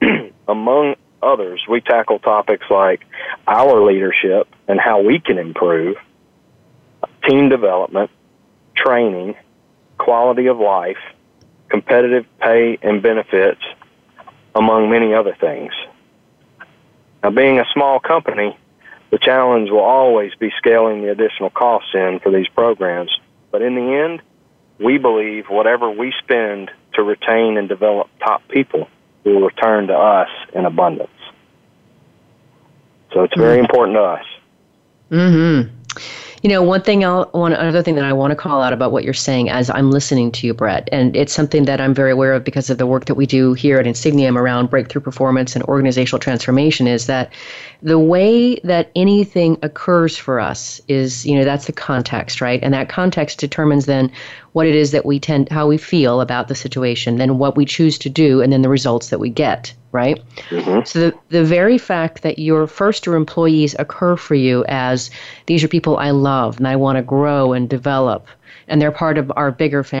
[0.48, 3.04] Among others, we tackle topics like
[3.48, 5.96] our leadership and how we can improve,
[7.28, 8.10] team development,
[8.76, 9.34] training,
[9.98, 11.02] quality of life,
[11.68, 13.60] competitive pay and benefits,
[14.54, 15.72] among many other things.
[17.22, 18.56] Now, being a small company,
[19.10, 23.10] the challenge will always be scaling the additional costs in for these programs.
[23.50, 24.22] But in the end,
[24.78, 28.88] we believe whatever we spend to retain and develop top people
[29.24, 31.10] will return to us in abundance.
[33.12, 34.24] So it's very important to us.
[35.10, 35.76] Mm-hmm.
[36.42, 38.92] You know, one thing I'll one another thing that I want to call out about
[38.92, 42.12] what you're saying as I'm listening to you, Brett, and it's something that I'm very
[42.12, 45.54] aware of because of the work that we do here at Insigniam around breakthrough performance
[45.54, 47.30] and organizational transformation is that
[47.82, 52.60] the way that anything occurs for us is, you know, that's the context, right?
[52.62, 54.10] And that context determines then
[54.52, 57.64] what it is that we tend how we feel about the situation, then what we
[57.64, 60.22] choose to do, and then the results that we get, right?
[60.50, 60.84] Mm-hmm.
[60.84, 65.10] So the, the very fact that your first or employees occur for you as
[65.46, 68.26] these are people I love and I want to grow and develop,
[68.68, 70.00] and they're part of our bigger family.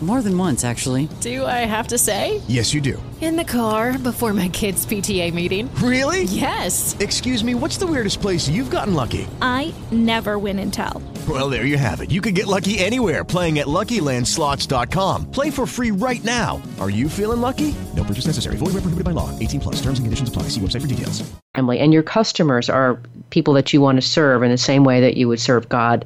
[0.00, 1.08] More than once, actually.
[1.20, 2.40] Do I have to say?
[2.46, 3.02] Yes, you do.
[3.20, 5.68] In the car before my kids' PTA meeting.
[5.82, 6.22] Really?
[6.22, 6.96] Yes.
[7.00, 9.26] Excuse me, what's the weirdest place you've gotten lucky?
[9.42, 11.02] I never win and tell.
[11.28, 12.12] Well, there you have it.
[12.12, 15.32] You can get lucky anywhere playing at LuckyLandSlots.com.
[15.32, 16.62] Play for free right now.
[16.78, 17.74] Are you feeling lucky?
[17.96, 18.54] No purchase necessary.
[18.56, 19.36] Void where prohibited by law.
[19.40, 19.76] 18 plus.
[19.82, 20.44] Terms and conditions apply.
[20.44, 21.28] See website for details.
[21.56, 25.00] family and your customers are people that you want to serve in the same way
[25.00, 26.04] that you would serve God.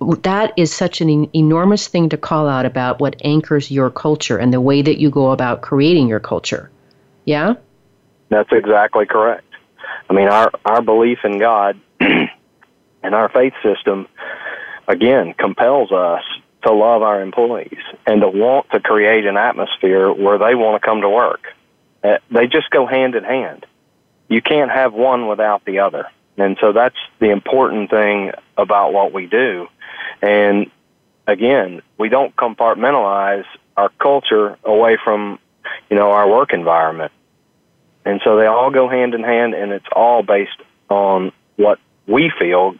[0.00, 4.38] That is such an en- enormous thing to call out about what anchors your culture
[4.38, 6.70] and the way that you go about creating your culture.
[7.24, 7.54] Yeah?
[8.30, 9.44] That's exactly correct.
[10.08, 12.28] I mean, our, our belief in God and
[13.02, 14.08] our faith system,
[14.88, 16.22] again, compels us
[16.62, 20.86] to love our employees and to want to create an atmosphere where they want to
[20.86, 21.42] come to work.
[22.02, 23.66] Uh, They just go hand in hand.
[24.28, 26.06] You can't have one without the other.
[26.36, 29.68] And so that's the important thing about what we do.
[30.22, 30.70] And
[31.26, 33.44] again, we don't compartmentalize
[33.76, 35.38] our culture away from,
[35.88, 37.12] you know, our work environment.
[38.04, 40.56] And so they all go hand in hand, and it's all based
[40.88, 42.74] on what we feel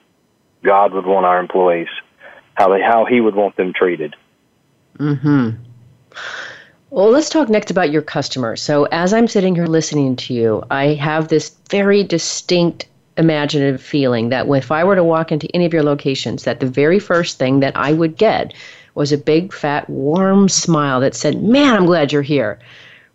[0.62, 1.88] God would want our employees
[2.60, 4.14] how they how he would want them treated.
[4.98, 5.50] Hmm.
[6.90, 8.60] Well, let's talk next about your customers.
[8.60, 12.86] So, as I'm sitting here listening to you, I have this very distinct
[13.20, 16.66] imaginative feeling that if I were to walk into any of your locations, that the
[16.66, 18.52] very first thing that I would get
[18.94, 22.58] was a big, fat, warm smile that said, "Man, I'm glad you're here."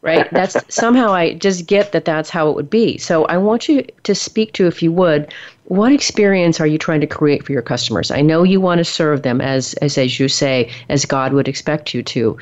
[0.02, 0.32] Right?
[0.32, 2.98] That's somehow I just get that that's how it would be.
[2.98, 5.34] So, I want you to speak to, if you would,
[5.66, 8.12] what experience are you trying to create for your customers?
[8.12, 11.48] I know you want to serve them as, as, as you say, as God would
[11.48, 12.38] expect you to,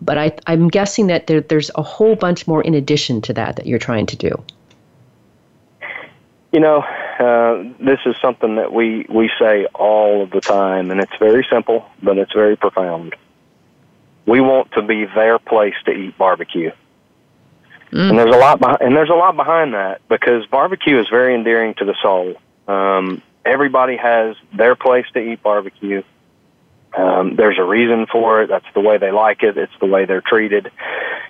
[0.00, 3.56] but I, I'm guessing that there, there's a whole bunch more in addition to that
[3.56, 4.42] that you're trying to do.
[6.52, 11.00] You know, uh, this is something that we, we say all of the time, and
[11.00, 13.14] it's very simple, but it's very profound.
[14.26, 16.72] We want to be their place to eat barbecue.
[17.92, 18.10] Mm.
[18.10, 21.34] And there's a lot, behind, and there's a lot behind that because barbecue is very
[21.34, 22.34] endearing to the soul.
[22.68, 26.02] Um, everybody has their place to eat barbecue.
[26.96, 28.48] Um, there's a reason for it.
[28.48, 29.56] That's the way they like it.
[29.56, 30.70] It's the way they're treated.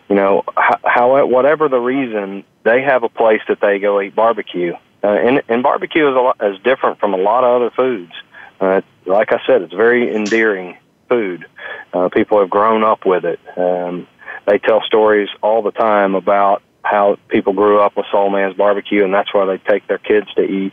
[0.09, 4.75] You know, how, whatever the reason, they have a place that they go eat barbecue.
[5.03, 8.13] Uh, and, and barbecue is a lot, is different from a lot of other foods.
[8.61, 10.77] Uh, like I said, it's very endearing
[11.09, 11.47] food.
[11.93, 13.41] Uh, people have grown up with it.
[13.57, 14.07] Um,
[14.47, 19.05] they tell stories all the time about how people grew up with Soul Man's barbecue,
[19.05, 20.73] and that's why they take their kids to eat.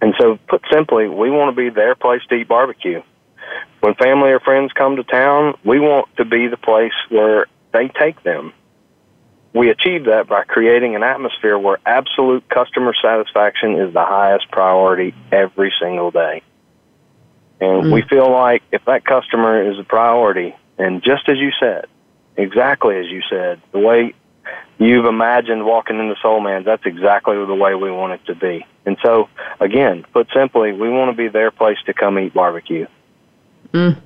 [0.00, 3.02] And so, put simply, we want to be their place to eat barbecue.
[3.80, 7.88] When family or friends come to town, we want to be the place where they
[7.88, 8.52] take them.
[9.54, 15.14] We achieve that by creating an atmosphere where absolute customer satisfaction is the highest priority
[15.30, 16.42] every single day.
[17.60, 17.92] And mm.
[17.92, 21.86] we feel like if that customer is a priority, and just as you said,
[22.36, 24.12] exactly as you said, the way
[24.78, 28.66] you've imagined walking into Soul Man's, that's exactly the way we want it to be.
[28.84, 29.28] And so,
[29.60, 32.86] again, put simply, we want to be their place to come eat barbecue.
[33.72, 34.00] Mm.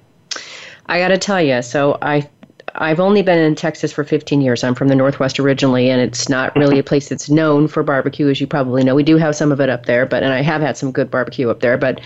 [0.87, 2.29] I got to tell you, so I
[2.75, 4.65] I've only been in Texas for 15 years.
[4.65, 8.29] I'm from the Northwest originally, and it's not really a place that's known for barbecue,
[8.29, 8.95] as you probably know.
[8.95, 11.11] We do have some of it up there, but and I have had some good
[11.11, 11.79] barbecue up there.
[11.79, 12.01] But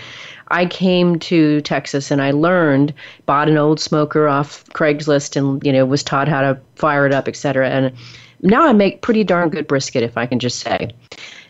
[0.49, 2.93] I came to Texas and I learned,
[3.25, 7.13] bought an old smoker off Craigslist, and you know was taught how to fire it
[7.13, 7.69] up, et cetera.
[7.69, 7.93] And
[8.41, 10.91] now I make pretty darn good brisket, if I can just say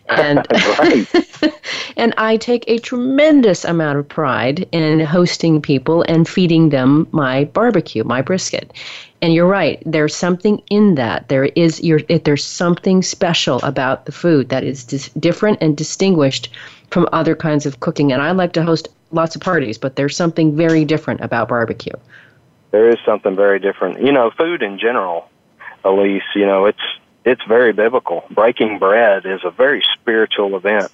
[0.08, 0.46] and
[1.96, 7.44] and I take a tremendous amount of pride in hosting people and feeding them my
[7.44, 8.72] barbecue, my brisket.
[9.22, 9.82] And you're right.
[9.86, 11.28] There's something in that.
[11.28, 12.00] There is your.
[12.02, 16.50] There's something special about the food that is dis- different and distinguished
[16.90, 18.12] from other kinds of cooking.
[18.12, 21.94] And I like to host lots of parties, but there's something very different about barbecue.
[22.70, 24.04] There is something very different.
[24.04, 25.30] You know, food in general,
[25.84, 26.20] Alise.
[26.34, 26.78] You know, it's
[27.24, 28.24] it's very biblical.
[28.30, 30.90] Breaking bread is a very spiritual event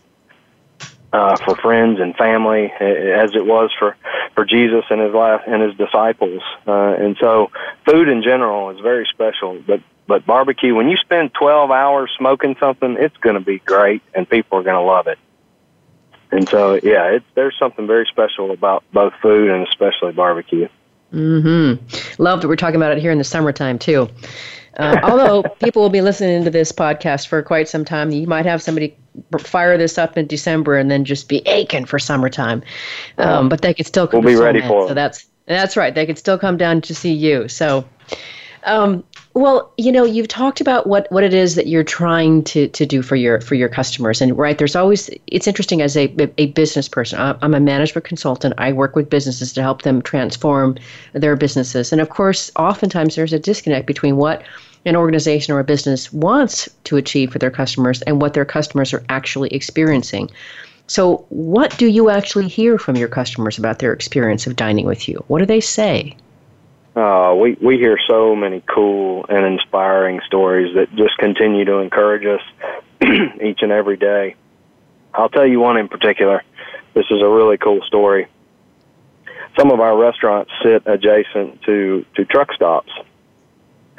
[1.12, 3.96] uh, for friends and family, as it was for
[4.34, 6.42] for Jesus and his life and his disciples.
[6.66, 7.50] Uh, and so,
[7.84, 9.60] food in general is very special.
[9.66, 14.02] But but barbecue, when you spend twelve hours smoking something, it's going to be great,
[14.14, 15.18] and people are going to love it.
[16.32, 20.68] And so, yeah, it's, there's something very special about both food and especially barbecue.
[21.12, 22.22] Mm-hmm.
[22.22, 24.08] Love that we're talking about it here in the summertime too.
[24.80, 28.46] Uh, although people will be listening to this podcast for quite some time, you might
[28.46, 28.96] have somebody
[29.38, 32.62] fire this up in December and then just be aching for summertime.
[33.18, 34.24] Um, but they could still come.
[34.24, 34.88] We'll be ready for.
[34.88, 35.94] So that's that's right.
[35.94, 37.48] They could still come down to see you.
[37.48, 37.84] So,
[38.64, 42.68] um, well, you know, you've talked about what, what it is that you're trying to,
[42.68, 46.14] to do for your for your customers, and right there's always it's interesting as a
[46.38, 47.18] a business person.
[47.20, 48.54] I'm a management consultant.
[48.58, 50.78] I work with businesses to help them transform
[51.12, 54.42] their businesses, and of course, oftentimes there's a disconnect between what
[54.84, 58.92] an organization or a business wants to achieve for their customers and what their customers
[58.94, 60.30] are actually experiencing.
[60.86, 65.08] So, what do you actually hear from your customers about their experience of dining with
[65.08, 65.22] you?
[65.28, 66.16] What do they say?
[66.96, 72.26] Uh, we we hear so many cool and inspiring stories that just continue to encourage
[72.26, 72.40] us
[73.40, 74.34] each and every day.
[75.14, 76.42] I'll tell you one in particular.
[76.94, 78.26] This is a really cool story.
[79.56, 82.90] Some of our restaurants sit adjacent to to truck stops,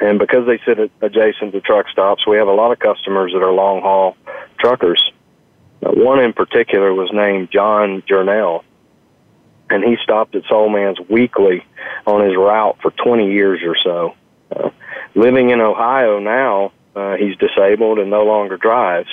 [0.02, 3.42] and because they sit adjacent to truck stops, we have a lot of customers that
[3.42, 4.16] are long haul
[4.58, 5.00] truckers.
[5.80, 8.64] Uh, one in particular was named John Journell,
[9.70, 11.64] and he stopped at Soul Man's weekly
[12.04, 14.14] on his route for 20 years or so.
[14.50, 14.70] Uh,
[15.14, 19.10] living in Ohio now, uh, he's disabled and no longer drives.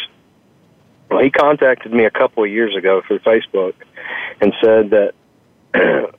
[1.11, 3.75] Well, he contacted me a couple of years ago through Facebook
[4.41, 5.13] and said that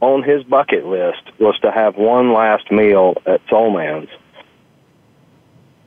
[0.00, 4.08] on his bucket list was to have one last meal at Soul Man's.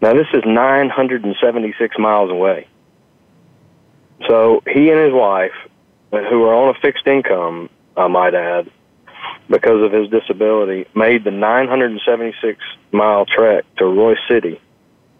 [0.02, 2.68] Now, this is 976 miles away.
[4.28, 5.54] So he and his wife,
[6.12, 8.70] uh, who are on a fixed income, I might add,
[9.50, 12.60] because of his disability, made the 976
[12.92, 14.60] mile trek to Royse City,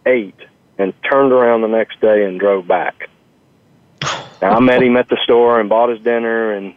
[0.06, 0.38] ate,
[0.78, 3.08] and turned around the next day and drove back.
[4.42, 6.74] Now, I met him at the store and bought his dinner, and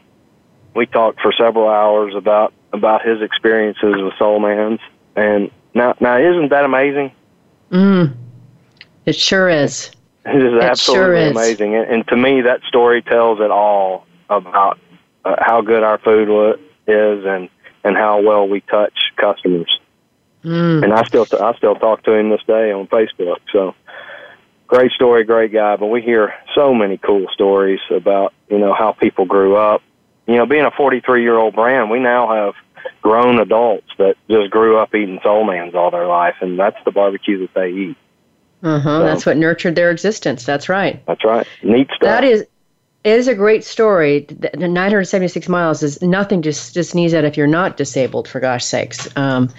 [0.77, 4.79] we talked for several hours about about his experiences with Soul Man's.
[5.15, 7.11] And now, now, isn't that amazing?
[7.71, 8.15] Mm,
[9.05, 9.91] it sure is.
[10.25, 11.31] It is It absolutely sure is.
[11.31, 14.79] amazing, and, and to me, that story tells it all about
[15.25, 17.49] uh, how good our food is and
[17.83, 19.79] and how well we touch customers.
[20.43, 20.83] Mm.
[20.83, 23.39] And I still I still talk to him this day on Facebook.
[23.51, 23.73] So
[24.67, 25.75] great story, great guy.
[25.75, 29.81] But we hear so many cool stories about you know how people grew up.
[30.27, 32.53] You know, being a 43 year old brand, we now have
[33.01, 36.91] grown adults that just grew up eating Soul Man's all their life, and that's the
[36.91, 37.97] barbecue that they eat.
[38.63, 38.99] Uh-huh.
[38.99, 40.43] That's what nurtured their existence.
[40.43, 41.05] That's right.
[41.05, 41.47] That's right.
[41.63, 42.01] Neat stuff.
[42.01, 42.45] That is
[43.03, 44.21] it is a great story.
[44.21, 48.41] The the 976 miles is nothing to, to sneeze at if you're not disabled, for
[48.41, 49.07] gosh sakes.
[49.15, 49.49] Um,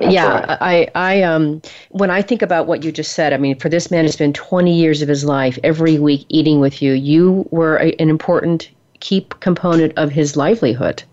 [0.00, 1.60] yeah, I, I, um,
[1.90, 4.36] when I think about what you just said, I mean, for this man to spend
[4.36, 8.70] 20 years of his life every week eating with you, you were a, an important
[9.04, 11.04] key component of his livelihood.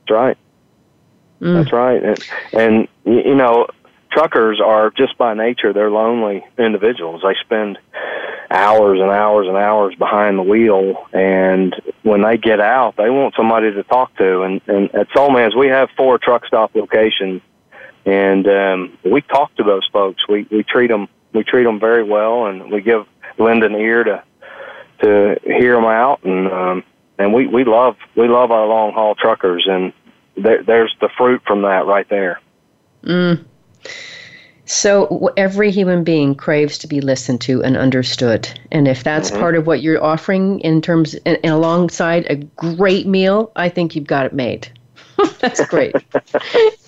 [0.00, 0.38] That's right.
[1.42, 1.54] Mm.
[1.54, 2.02] That's right.
[2.02, 2.18] And,
[2.54, 3.66] and you know,
[4.10, 7.20] truckers are just by nature they're lonely individuals.
[7.22, 7.78] They spend
[8.50, 13.34] hours and hours and hours behind the wheel, and when they get out, they want
[13.36, 14.42] somebody to talk to.
[14.42, 17.42] And, and at Soul Man's, we have four truck stop locations,
[18.06, 20.26] and um, we talk to those folks.
[20.28, 23.06] We we treat them we treat them very well, and we give
[23.38, 24.22] lend an ear to
[25.02, 26.84] to hear them out, and um,
[27.22, 29.92] and we we love we love our long haul truckers, and
[30.36, 32.40] there, there's the fruit from that right there.
[33.04, 33.44] Mm.
[34.64, 39.38] So every human being craves to be listened to and understood, and if that's Mhm.
[39.40, 43.94] part of what you're offering in terms and, and alongside a great meal, I think
[43.94, 44.68] you've got it made.
[45.40, 45.94] that's great.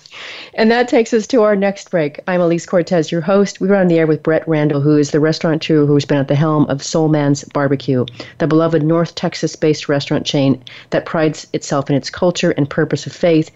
[0.55, 2.19] and that takes us to our next break.
[2.27, 3.59] I'm Alise Cortez, your host.
[3.59, 6.17] We were on the air with Brett Randall, who is the restaurant restaurateur who's been
[6.17, 8.05] at the helm of Soul Man's Barbecue,
[8.37, 13.13] the beloved North Texas-based restaurant chain that prides itself in its culture and purpose of
[13.13, 13.51] faith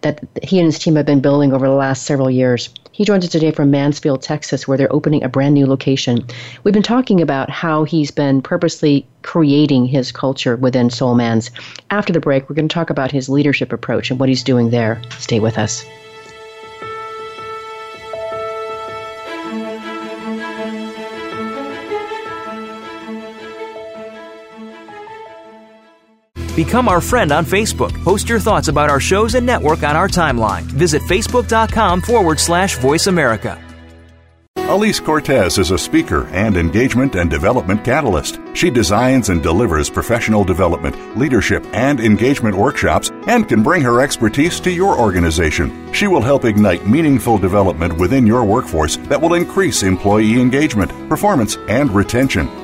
[0.00, 2.68] that he and his team have been building over the last several years.
[2.90, 6.24] He joins us today from Mansfield, Texas, where they're opening a brand new location.
[6.62, 11.50] We've been talking about how he's been purposely creating his culture within Soul Man's.
[11.90, 14.70] After the break, we're going to talk about his leadership approach and what he's doing
[14.70, 15.00] there.
[15.18, 15.84] Stay with us.
[26.54, 27.92] Become our friend on Facebook.
[28.04, 30.62] Post your thoughts about our shows and network on our timeline.
[30.62, 33.60] Visit facebook.com forward slash voice America.
[34.56, 38.40] Alise Cortez is a speaker and engagement and development catalyst.
[38.54, 44.60] She designs and delivers professional development, leadership, and engagement workshops and can bring her expertise
[44.60, 45.92] to your organization.
[45.92, 51.56] She will help ignite meaningful development within your workforce that will increase employee engagement, performance,
[51.68, 52.48] and retention.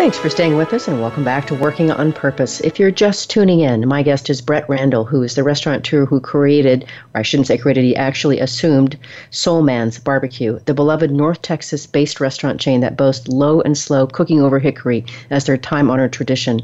[0.00, 2.62] Thanks for staying with us and welcome back to Working on Purpose.
[2.62, 6.20] If you're just tuning in, my guest is Brett Randall, who is the restaurateur who
[6.20, 8.98] created, or I shouldn't say created, he actually assumed
[9.30, 14.06] Soul Man's Barbecue, the beloved North Texas based restaurant chain that boasts low and slow
[14.06, 16.62] cooking over hickory as their time honored tradition.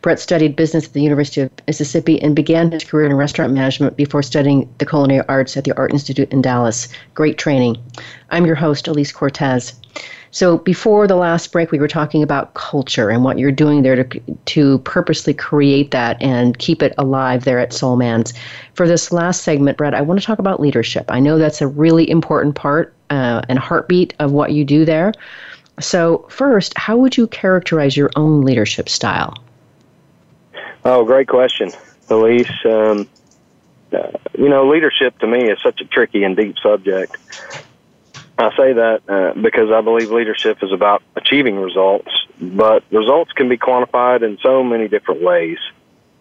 [0.00, 3.98] Brett studied business at the University of Mississippi and began his career in restaurant management
[3.98, 6.88] before studying the culinary arts at the Art Institute in Dallas.
[7.12, 7.76] Great training.
[8.30, 9.74] I'm your host, Alise Cortez.
[10.30, 14.02] So before the last break, we were talking about culture and what you're doing there
[14.04, 18.34] to to purposely create that and keep it alive there at Soul Man's.
[18.74, 21.06] For this last segment, Brett, I want to talk about leadership.
[21.08, 25.12] I know that's a really important part uh, and heartbeat of what you do there.
[25.80, 29.34] So first, how would you characterize your own leadership style?
[30.84, 31.70] Oh, great question,
[32.08, 32.66] Alise.
[32.66, 33.08] Um,
[33.92, 37.16] uh, you know, leadership to me is such a tricky and deep subject.
[38.38, 42.10] I say that uh, because I believe leadership is about achieving results,
[42.40, 45.58] but results can be quantified in so many different ways.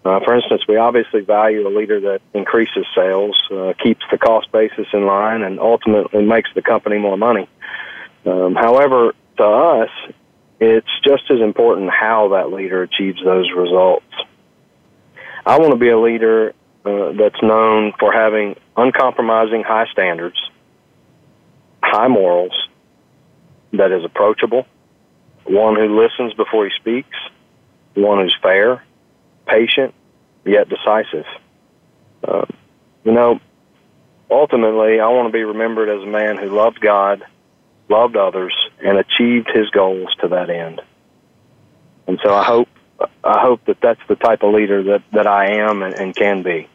[0.04, 4.52] Uh, for instance, we obviously value a leader that increases sales, uh, keeps the cost
[4.52, 7.48] basis in line, and ultimately makes the company more money.
[8.26, 9.90] Um, however, to us,
[10.60, 14.06] it's just as important how that leader achieves those results.
[15.46, 16.54] I want to be a leader
[16.84, 20.38] uh, that's known for having uncompromising high standards
[21.98, 22.54] high morals,
[23.74, 24.66] that is approachable,
[25.46, 27.18] one who listens before he speaks,
[27.96, 28.84] one who's fair,
[29.48, 29.94] patient,
[30.46, 31.26] yet decisive.
[32.24, 32.46] Uh,
[33.04, 33.40] you know,
[34.30, 37.24] ultimately, I want to be remembered as a man who loved God,
[37.90, 40.82] loved others, and achieved his goals to that end.
[42.06, 42.70] And so I hope
[43.24, 46.42] I hope that that's the type of leader that, that I am and, and can
[46.42, 46.68] be.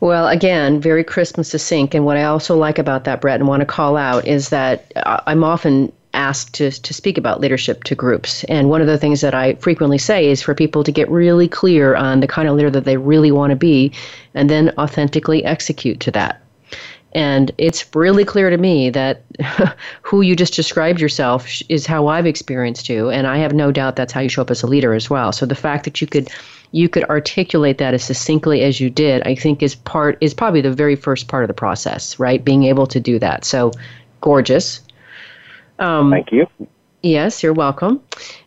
[0.00, 1.94] Well, again, very crisp and succinct.
[1.94, 4.92] And what I also like about that, Brett, and want to call out is that
[4.96, 8.44] uh, I'm often asked to, to speak about leadership to groups.
[8.44, 11.48] And one of the things that I frequently say is for people to get really
[11.48, 13.92] clear on the kind of leader that they really want to be
[14.34, 16.40] and then authentically execute to that.
[17.14, 19.22] And it's really clear to me that
[20.02, 23.08] who you just described yourself is how I've experienced you.
[23.08, 25.30] And I have no doubt that's how you show up as a leader as well.
[25.32, 26.28] So the fact that you could
[26.74, 30.60] you could articulate that as succinctly as you did, I think is part is probably
[30.60, 32.44] the very first part of the process, right?
[32.44, 33.44] Being able to do that.
[33.44, 33.70] So
[34.20, 34.80] gorgeous.
[35.78, 36.48] Um, Thank you.
[37.00, 38.00] Yes, you're welcome.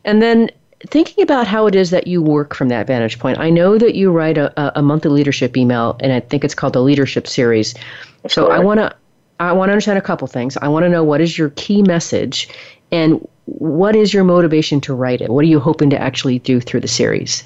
[0.03, 0.51] And then
[0.89, 3.95] thinking about how it is that you work from that vantage point, I know that
[3.95, 7.75] you write a, a monthly leadership email, and I think it's called the Leadership Series.
[8.23, 8.61] That's so correct.
[8.61, 8.95] I want to
[9.39, 10.57] I want to understand a couple things.
[10.57, 12.49] I want to know what is your key message,
[12.91, 15.30] and what is your motivation to write it?
[15.30, 17.45] What are you hoping to actually do through the series?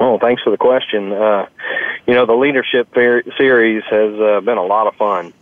[0.00, 1.12] Oh, thanks for the question.
[1.12, 1.46] Uh,
[2.06, 5.32] you know, the leadership series has uh, been a lot of fun,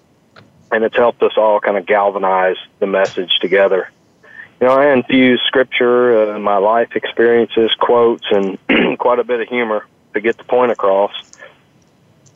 [0.73, 3.91] and it's helped us all kind of galvanize the message together.
[4.61, 8.59] You know, I infuse scripture, uh, my life experiences, quotes, and
[8.99, 11.13] quite a bit of humor to get the point across.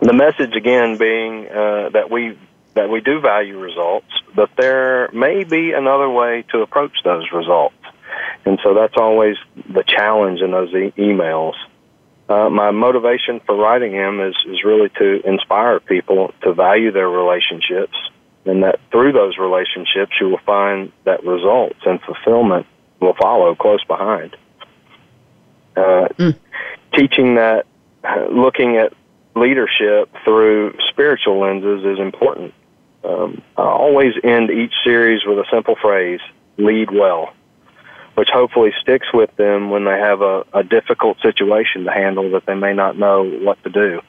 [0.00, 2.38] The message again being uh, that we
[2.74, 7.74] that we do value results, but there may be another way to approach those results,
[8.44, 9.36] and so that's always
[9.68, 11.54] the challenge in those e- emails
[12.30, 17.08] uh, my motivation for writing him is, is really to inspire people to value their
[17.08, 17.96] relationships
[18.46, 22.66] and that through those relationships you will find that results and fulfillment
[23.00, 24.36] will follow close behind.
[25.76, 26.38] Uh, mm.
[26.94, 27.66] Teaching that
[28.30, 28.92] looking at
[29.34, 32.54] leadership through spiritual lenses is important.
[33.02, 36.20] Um, I always end each series with a simple phrase,
[36.58, 37.34] lead well
[38.20, 42.44] which hopefully sticks with them when they have a, a difficult situation to handle that
[42.44, 44.02] they may not know what to do.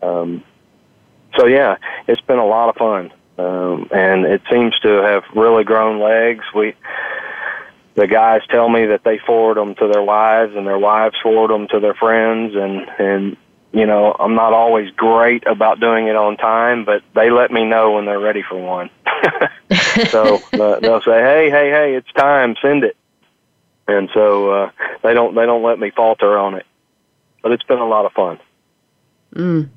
[0.00, 0.44] Um,
[1.36, 1.74] so yeah,
[2.06, 6.44] it's been a lot of fun, um, and it seems to have really grown legs.
[6.54, 6.76] We
[7.96, 11.50] the guys tell me that they forward them to their wives, and their wives forward
[11.50, 13.36] them to their friends, and and
[13.72, 17.64] you know I'm not always great about doing it on time, but they let me
[17.64, 18.88] know when they're ready for one.
[20.10, 22.54] so uh, they'll say, "Hey, hey, hey, it's time.
[22.62, 22.96] Send it."
[23.88, 24.70] And so uh,
[25.02, 26.66] they don't they don't let me falter on it.
[27.42, 28.38] But it's been a lot of fun.
[29.34, 29.68] Mm.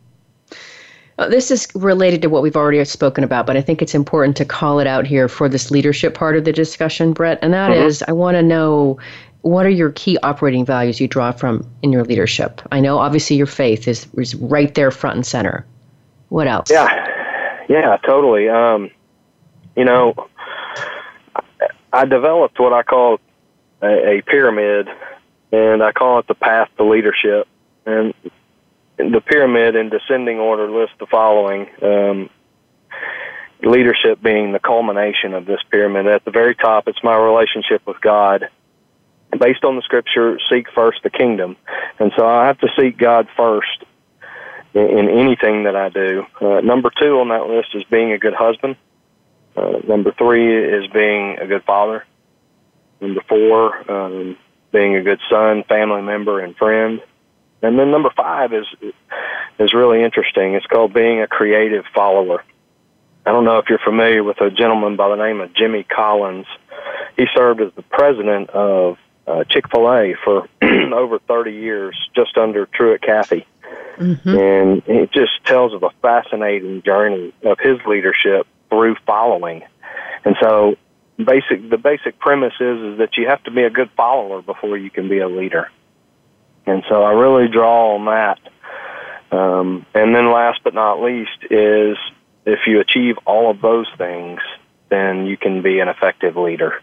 [1.17, 4.35] Uh, this is related to what we've already spoken about, but I think it's important
[4.37, 7.37] to call it out here for this leadership part of the discussion, Brett.
[7.41, 7.85] And that mm-hmm.
[7.85, 8.97] is, I want to know
[9.41, 12.61] what are your key operating values you draw from in your leadership?
[12.71, 15.65] I know obviously your faith is, is right there front and center.
[16.29, 16.71] What else?
[16.71, 16.87] Yeah,
[17.69, 18.49] yeah, totally.
[18.49, 18.89] Um,
[19.75, 20.15] you know,
[21.93, 23.19] I developed what I call
[23.81, 24.87] a, a pyramid,
[25.51, 27.47] and I call it the path to leadership.
[27.85, 28.13] And
[28.97, 31.67] the pyramid in descending order lists the following.
[31.81, 32.29] Um,
[33.63, 36.07] leadership being the culmination of this pyramid.
[36.07, 38.49] At the very top, it's my relationship with God.
[39.39, 41.55] Based on the scripture, seek first the kingdom.
[41.99, 43.83] And so I have to seek God first
[44.73, 46.25] in, in anything that I do.
[46.39, 48.75] Uh, number two on that list is being a good husband.
[49.55, 52.05] Uh, number three is being a good father.
[53.01, 54.37] Number four, um,
[54.71, 57.01] being a good son, family member, and friend.
[57.63, 58.65] And then number five is
[59.59, 60.53] is really interesting.
[60.53, 62.43] It's called being a creative follower.
[63.25, 66.47] I don't know if you're familiar with a gentleman by the name of Jimmy Collins.
[67.17, 68.97] He served as the president of
[69.27, 73.45] uh, Chick Fil A for over 30 years, just under Truett Cathy,
[73.97, 74.29] Mm-hmm.
[74.29, 79.61] and it just tells of a fascinating journey of his leadership through following.
[80.25, 80.75] And so,
[81.25, 84.77] basic the basic premise is is that you have to be a good follower before
[84.77, 85.69] you can be a leader.
[86.65, 88.39] And so, I really draw on that.
[89.35, 91.97] Um, and then, last but not least, is
[92.45, 94.39] if you achieve all of those things,
[94.89, 96.81] then you can be an effective leader.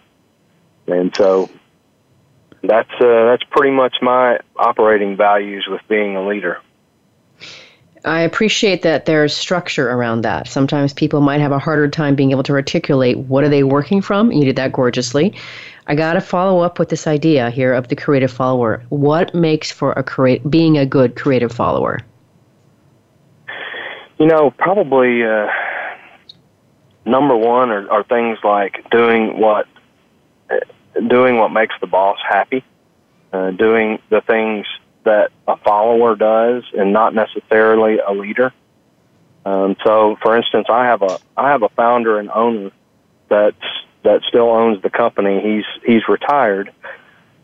[0.87, 1.49] And so,
[2.63, 6.61] that's uh, that's pretty much my operating values with being a leader.
[8.05, 10.49] I appreciate that there's structure around that.
[10.49, 14.01] Sometimes people might have a harder time being able to articulate what are they working
[14.01, 14.31] from.
[14.33, 15.35] You did that gorgeously.
[15.87, 18.85] I got to follow up with this idea here of the creative follower.
[18.91, 22.01] What makes for a create being a good creative follower?
[24.19, 25.49] You know, probably uh,
[27.07, 29.67] number one are, are things like doing what
[30.51, 30.57] uh,
[31.07, 32.65] doing what makes the boss happy,
[33.33, 34.67] uh, doing the things
[35.09, 38.53] that a follower does, and not necessarily a leader.
[39.47, 42.71] Um, so, for instance, I have a I have a founder and owner
[43.31, 43.57] that's
[44.05, 45.41] that still owns the company.
[45.41, 46.73] He's he's retired,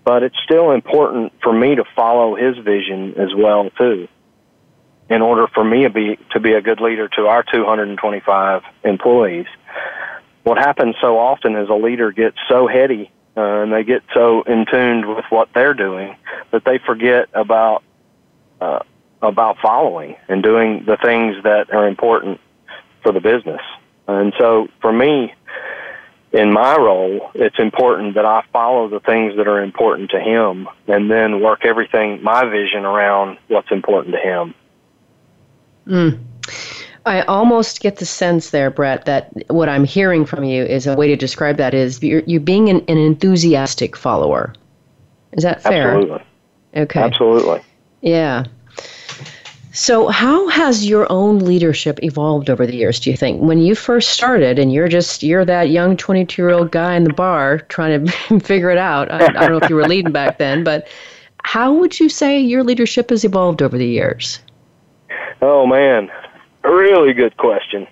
[0.04, 4.08] but it's still important for me to follow his vision as well too
[5.08, 9.46] in order for me to be to be a good leader to our 225 employees.
[10.42, 14.42] What happens so often is a leader gets so heady uh, and they get so
[14.42, 16.16] in tuned with what they're doing
[16.50, 17.82] that they forget about
[18.60, 18.80] uh,
[19.22, 22.40] about following and doing the things that are important
[23.02, 23.60] for the business.
[24.06, 25.34] And so, for me,
[26.32, 30.68] in my role, it's important that I follow the things that are important to him,
[30.88, 34.54] and then work everything my vision around what's important to him.
[35.86, 36.20] Mm.
[37.06, 40.96] I almost get the sense there, Brett, that what I'm hearing from you is a
[40.96, 44.54] way to describe that is you're, you being an, an enthusiastic follower.
[45.32, 45.96] Is that fair?
[45.96, 46.22] Absolutely.
[46.76, 47.00] Okay.
[47.00, 47.62] Absolutely.
[48.00, 48.44] Yeah.
[49.72, 53.42] So, how has your own leadership evolved over the years, do you think?
[53.42, 57.02] When you first started and you're just, you're that young 22 year old guy in
[57.02, 59.10] the bar trying to figure it out.
[59.10, 60.86] I, I don't know if you were leading back then, but
[61.44, 64.38] how would you say your leadership has evolved over the years?
[65.42, 66.10] Oh man,
[66.62, 67.86] a really good question.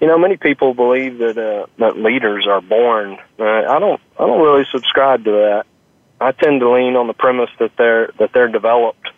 [0.00, 3.18] You know, many people believe that uh, that leaders are born.
[3.38, 4.00] Uh, I don't.
[4.18, 5.66] I don't really subscribe to that.
[6.24, 9.08] I tend to lean on the premise that they're that they're developed.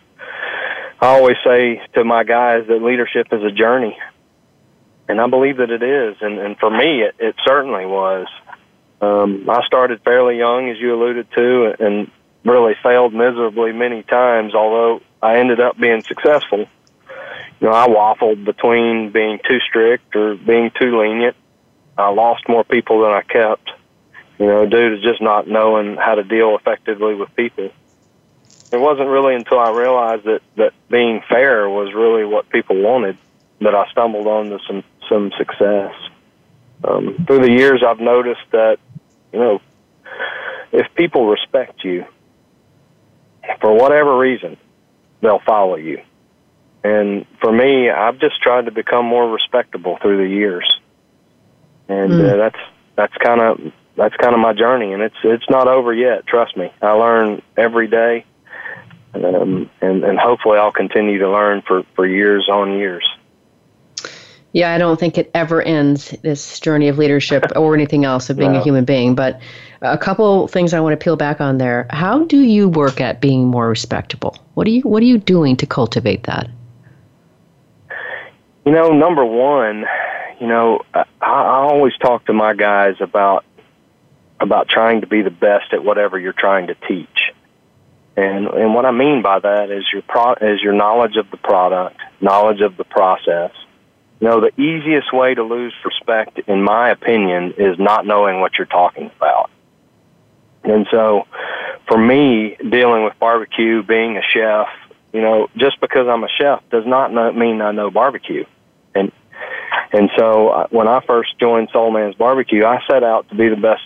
[0.99, 3.97] I always say to my guys that leadership is a journey,
[5.07, 6.17] and I believe that it is.
[6.21, 8.27] And, and for me, it, it certainly was.
[8.99, 12.09] Um, I started fairly young, as you alluded to, and
[12.43, 14.55] really failed miserably many times.
[14.55, 16.65] Although I ended up being successful
[17.59, 21.35] you know, I waffled between being too strict or being too lenient.
[21.97, 23.71] I lost more people than I kept,
[24.39, 27.69] you know, due to just not knowing how to deal effectively with people.
[28.71, 33.17] It wasn't really until I realized that, that being fair was really what people wanted
[33.61, 35.93] that I stumbled onto some, some success.
[36.83, 38.77] Um, through the years, I've noticed that,
[39.33, 39.61] you know,
[40.71, 42.05] if people respect you,
[43.61, 44.57] for whatever reason,
[45.21, 46.01] they'll follow you.
[46.83, 50.79] And for me, I've just tried to become more respectable through the years,
[51.89, 52.25] and Hmm.
[52.25, 52.59] uh, that's
[52.95, 53.59] that's kind of
[53.97, 56.25] that's kind of my journey, and it's it's not over yet.
[56.27, 58.25] Trust me, I learn every day,
[59.13, 63.03] um, and and hopefully I'll continue to learn for for years on years.
[64.53, 68.37] Yeah, I don't think it ever ends, this journey of leadership or anything else of
[68.37, 69.13] being a human being.
[69.13, 69.41] But
[69.81, 71.85] a couple things I want to peel back on there.
[71.89, 74.37] How do you work at being more respectable?
[74.53, 76.49] What are you what are you doing to cultivate that?
[78.65, 79.85] You know, number one,
[80.39, 83.45] you know, I, I always talk to my guys about
[84.39, 87.31] about trying to be the best at whatever you're trying to teach.
[88.15, 91.37] And and what I mean by that is your pro is your knowledge of the
[91.37, 93.51] product, knowledge of the process.
[94.19, 98.57] You know, the easiest way to lose respect, in my opinion, is not knowing what
[98.57, 99.51] you're talking about.
[100.63, 101.27] And so,
[101.87, 104.67] for me, dealing with barbecue, being a chef,
[105.13, 108.45] you know, just because I'm a chef does not mean I know barbecue.
[108.95, 109.11] And
[109.93, 113.47] and so, uh, when I first joined Soul Man's Barbecue, I set out to be
[113.49, 113.83] the best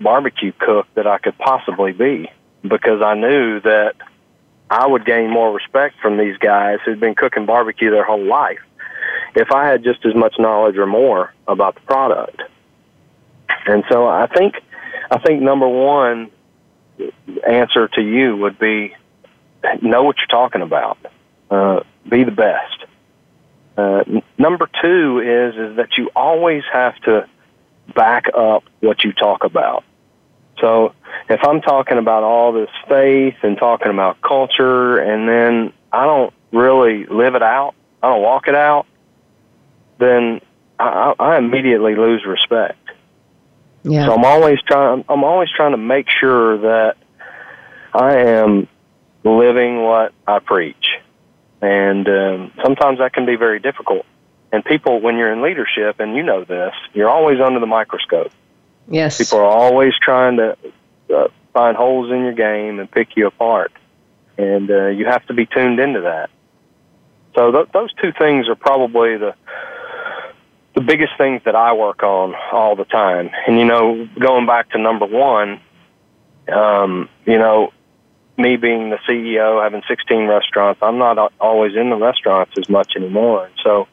[0.00, 2.30] barbecue cook that I could possibly be
[2.62, 3.94] because I knew that
[4.70, 8.58] I would gain more respect from these guys who'd been cooking barbecue their whole life
[9.34, 12.42] if I had just as much knowledge or more about the product.
[13.66, 14.54] And so I think
[15.10, 16.30] I think number one
[17.48, 18.94] answer to you would be
[19.82, 20.98] know what you're talking about.
[21.50, 22.84] Uh, be the best.
[23.76, 24.02] Uh,
[24.38, 27.28] number two is is that you always have to
[27.94, 29.84] back up what you talk about.
[30.60, 30.94] So
[31.28, 36.32] if I'm talking about all this faith and talking about culture, and then I don't
[36.52, 38.86] really live it out, I don't walk it out,
[39.98, 40.40] then
[40.78, 42.78] I, I immediately lose respect.
[43.82, 44.06] Yeah.
[44.06, 45.04] So I'm always trying.
[45.08, 46.96] I'm always trying to make sure that
[47.94, 48.66] I am
[49.24, 50.88] living what I preach,
[51.62, 54.04] and um, sometimes that can be very difficult.
[54.56, 58.32] And people, when you're in leadership, and you know this, you're always under the microscope.
[58.88, 59.18] Yes.
[59.18, 60.56] People are always trying to
[61.14, 63.70] uh, find holes in your game and pick you apart,
[64.38, 66.30] and uh, you have to be tuned into that.
[67.34, 69.34] So th- those two things are probably the
[70.74, 73.28] the biggest things that I work on all the time.
[73.46, 75.60] And you know, going back to number one,
[76.50, 77.74] um, you know,
[78.38, 82.70] me being the CEO, having 16 restaurants, I'm not al- always in the restaurants as
[82.70, 83.44] much anymore.
[83.44, 83.86] And so,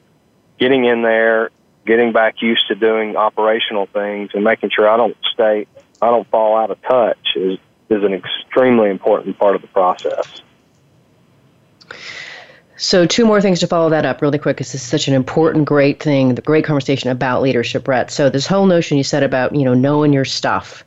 [0.60, 1.49] getting in there,
[1.86, 5.68] getting back used to doing operational things, and making sure I don't stay,
[6.01, 10.41] I don't fall out of touch is is an extremely important part of the process.
[12.76, 15.14] So, two more things to follow that up really quick, because this is such an
[15.14, 18.10] important, great thing, the great conversation about leadership, Brett.
[18.10, 20.84] So, this whole notion you said about, you know, knowing your stuff.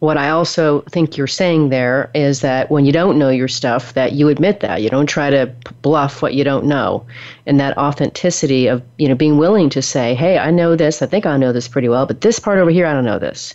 [0.00, 3.92] What I also think you're saying there is that when you don't know your stuff,
[3.94, 4.80] that you admit that.
[4.80, 7.04] You don't try to bluff what you don't know.
[7.46, 11.06] And that authenticity of, you know, being willing to say, hey, I know this, I
[11.06, 13.54] think I know this pretty well, but this part over here, I don't know this.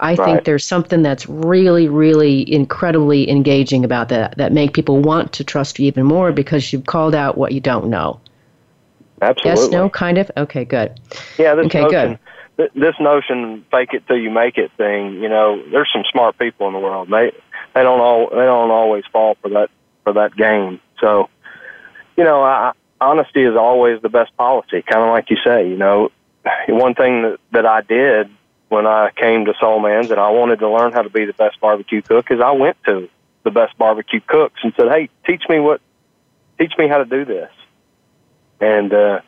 [0.00, 0.24] I Right.
[0.24, 5.44] think there's something that's really, really incredibly engaging about that, that make people want to
[5.44, 8.18] trust you even more because you've called out what you don't know.
[9.22, 9.62] Absolutely.
[9.62, 10.30] Yes, no, kind of?
[10.36, 11.00] Okay, good.
[11.38, 12.18] Yeah, this Okay, notion,
[12.56, 15.14] th- this notion, fake it till you make it thing.
[15.14, 17.08] You know, there's some smart people in the world.
[17.10, 17.32] They
[17.74, 19.70] they don't all they don't always fall for that
[20.04, 20.80] for that game.
[21.00, 21.28] So,
[22.16, 24.82] you know, I, honesty is always the best policy.
[24.82, 25.68] Kind of like you say.
[25.68, 26.10] You know,
[26.68, 28.30] one thing that that I did
[28.68, 31.32] when I came to Soul Man's and I wanted to learn how to be the
[31.32, 33.08] best barbecue cook is I went to
[33.44, 35.80] the best barbecue cooks and said, "Hey, teach me what,
[36.58, 37.50] teach me how to do this."
[38.60, 39.20] And uh,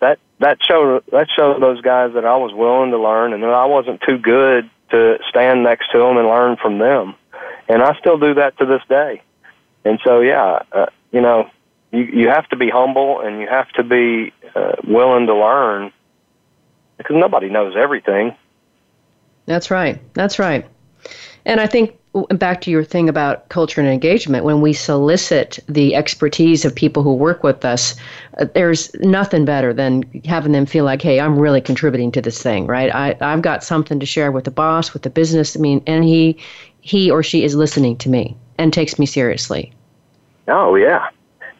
[0.00, 3.50] that that showed that showed those guys that I was willing to learn, and that
[3.50, 7.14] I wasn't too good to stand next to them and learn from them,
[7.68, 9.22] and I still do that to this day.
[9.84, 11.48] And so, yeah, uh, you know,
[11.92, 15.92] you you have to be humble and you have to be uh, willing to learn
[16.98, 18.34] because nobody knows everything.
[19.46, 20.00] That's right.
[20.14, 20.66] That's right.
[21.44, 25.94] And I think back to your thing about culture and engagement, when we solicit the
[25.94, 27.94] expertise of people who work with us,
[28.38, 32.42] uh, there's nothing better than having them feel like, hey, I'm really contributing to this
[32.42, 32.94] thing, right?
[32.94, 35.56] I, I've got something to share with the boss, with the business.
[35.56, 36.38] I mean, and he,
[36.80, 39.72] he or she is listening to me and takes me seriously.
[40.48, 41.08] Oh yeah,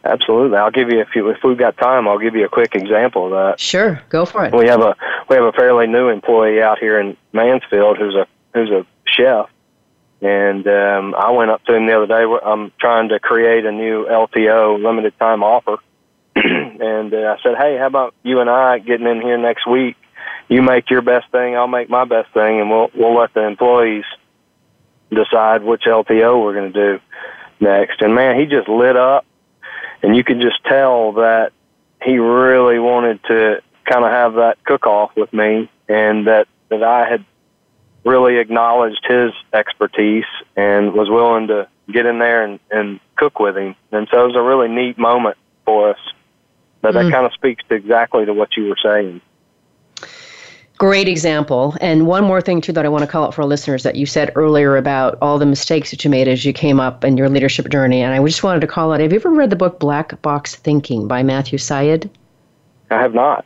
[0.04, 0.56] absolutely.
[0.56, 1.28] I'll give you a few.
[1.30, 3.60] If we've got time, I'll give you a quick example of that.
[3.60, 4.54] Sure, go for it.
[4.54, 4.94] We have a
[5.28, 9.48] we have a fairly new employee out here in Mansfield who's a who's a chef,
[10.20, 12.24] and um, I went up to him the other day.
[12.44, 15.78] I'm trying to create a new LTO limited time offer,
[16.34, 19.96] and uh, I said, "Hey, how about you and I getting in here next week?
[20.48, 23.42] You make your best thing, I'll make my best thing, and we'll we'll let the
[23.42, 24.04] employees
[25.10, 27.00] decide which LTO we're going to do
[27.60, 29.26] next." And man, he just lit up,
[30.02, 31.52] and you could just tell that
[32.02, 36.82] he really wanted to kind of have that cook off with me, and that that
[36.82, 37.24] I had
[38.06, 40.24] really acknowledged his expertise
[40.56, 43.74] and was willing to get in there and, and cook with him.
[43.90, 45.98] And so it was a really neat moment for us.
[46.80, 47.10] But that Mm.
[47.12, 49.20] kind of speaks to exactly to what you were saying.
[50.78, 51.74] Great example.
[51.80, 53.96] And one more thing, too, that I want to call out for our listeners that
[53.96, 57.16] you said earlier about all the mistakes that you made as you came up in
[57.16, 58.02] your leadership journey.
[58.02, 60.54] And I just wanted to call out have you ever read the book Black Box
[60.54, 62.10] Thinking by Matthew Syed?
[62.90, 63.44] I have not.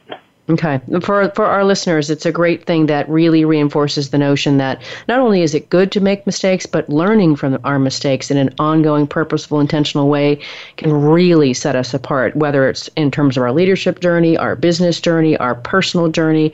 [0.50, 0.80] Okay.
[1.00, 5.20] For for our listeners, it's a great thing that really reinforces the notion that not
[5.20, 9.06] only is it good to make mistakes, but learning from our mistakes in an ongoing,
[9.06, 10.40] purposeful, intentional way
[10.76, 15.00] can really set us apart, whether it's in terms of our leadership journey, our business
[15.00, 16.52] journey, our personal journey.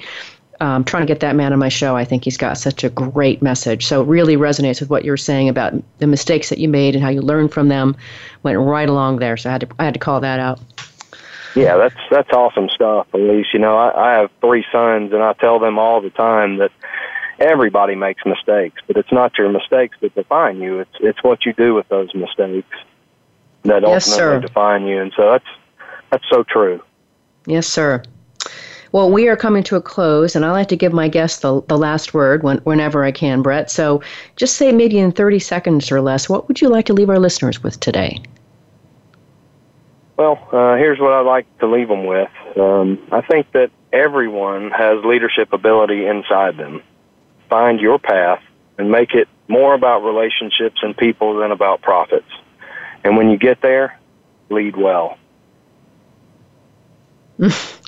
[0.58, 2.88] Um, trying to get that man on my show, I think he's got such a
[2.88, 3.84] great message.
[3.84, 7.04] So it really resonates with what you're saying about the mistakes that you made and
[7.04, 7.94] how you learned from them.
[8.42, 9.36] Went right along there.
[9.36, 10.58] So I had to I had to call that out.
[11.56, 13.52] Yeah, that's that's awesome stuff, Alise.
[13.52, 16.70] You know, I, I have three sons, and I tell them all the time that
[17.38, 20.80] everybody makes mistakes, but it's not your mistakes that define you.
[20.80, 22.68] It's it's what you do with those mistakes
[23.62, 24.40] that Yes, ultimately sir.
[24.40, 25.00] define you.
[25.00, 25.48] And so that's
[26.10, 26.82] that's so true.
[27.46, 28.02] Yes, sir.
[28.92, 31.60] Well, we are coming to a close, and I like to give my guests the,
[31.68, 33.70] the last word when, whenever I can, Brett.
[33.70, 34.00] So
[34.36, 37.18] just say maybe in 30 seconds or less, what would you like to leave our
[37.18, 38.22] listeners with today?
[40.16, 42.30] Well, uh, here's what I'd like to leave them with.
[42.56, 46.82] Um, I think that everyone has leadership ability inside them.
[47.50, 48.42] Find your path
[48.78, 52.30] and make it more about relationships and people than about profits.
[53.04, 53.98] And when you get there,
[54.48, 55.18] lead well.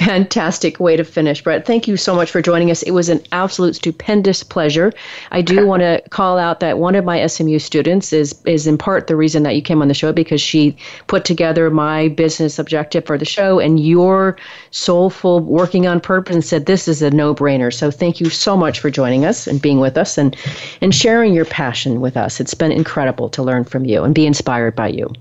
[0.00, 1.66] Fantastic way to finish, Brett.
[1.66, 2.82] Thank you so much for joining us.
[2.84, 4.94] It was an absolute stupendous pleasure.
[5.30, 8.78] I do want to call out that one of my SMU students is is in
[8.78, 10.74] part the reason that you came on the show because she
[11.06, 14.38] put together my business objective for the show and your
[14.70, 17.70] soulful working on purpose and said this is a no-brainer.
[17.70, 20.34] So thank you so much for joining us and being with us and
[20.80, 22.40] and sharing your passion with us.
[22.40, 25.12] It's been incredible to learn from you and be inspired by you.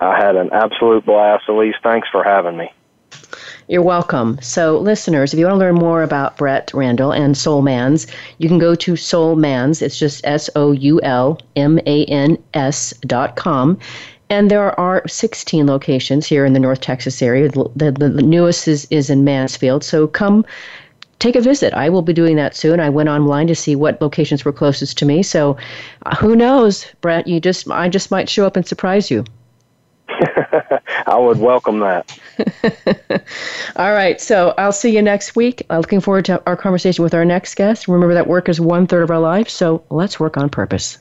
[0.00, 1.44] I had an absolute blast.
[1.46, 2.72] Alise, thanks for having me.
[3.68, 4.38] You're welcome.
[4.42, 8.06] So, listeners, if you want to learn more about Brett Randall and Soulmans,
[8.38, 9.82] you can go to Soulmans.
[9.82, 13.78] It's just S O U L M A N S dot com.
[14.28, 17.48] And there are 16 locations here in the North Texas area.
[17.50, 19.84] The, the, the newest is, is in Mansfield.
[19.84, 20.44] So come
[21.18, 21.72] take a visit.
[21.74, 22.80] I will be doing that soon.
[22.80, 25.22] I went online to see what locations were closest to me.
[25.22, 25.56] So
[26.06, 27.28] uh, who knows, Brett?
[27.28, 29.24] You just I just might show up and surprise you.
[31.06, 32.18] I would welcome that.
[33.76, 34.20] All right.
[34.20, 35.66] So I'll see you next week.
[35.70, 37.88] I'm looking forward to our conversation with our next guest.
[37.88, 40.98] Remember that work is one third of our life, so let's work on purpose.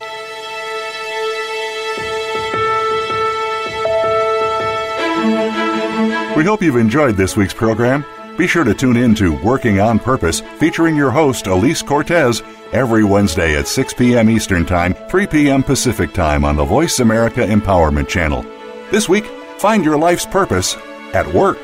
[6.36, 8.04] We hope you've enjoyed this week's program.
[8.38, 12.42] Be sure to tune in to Working on Purpose, featuring your host, Alise Cortez,
[12.72, 14.30] every Wednesday at 6 p.m.
[14.30, 15.62] Eastern Time, 3 p.m.
[15.62, 18.46] Pacific Time on the Voice America Empowerment Channel.
[18.92, 19.26] This week,
[19.58, 20.76] find your life's purpose
[21.14, 21.58] at work.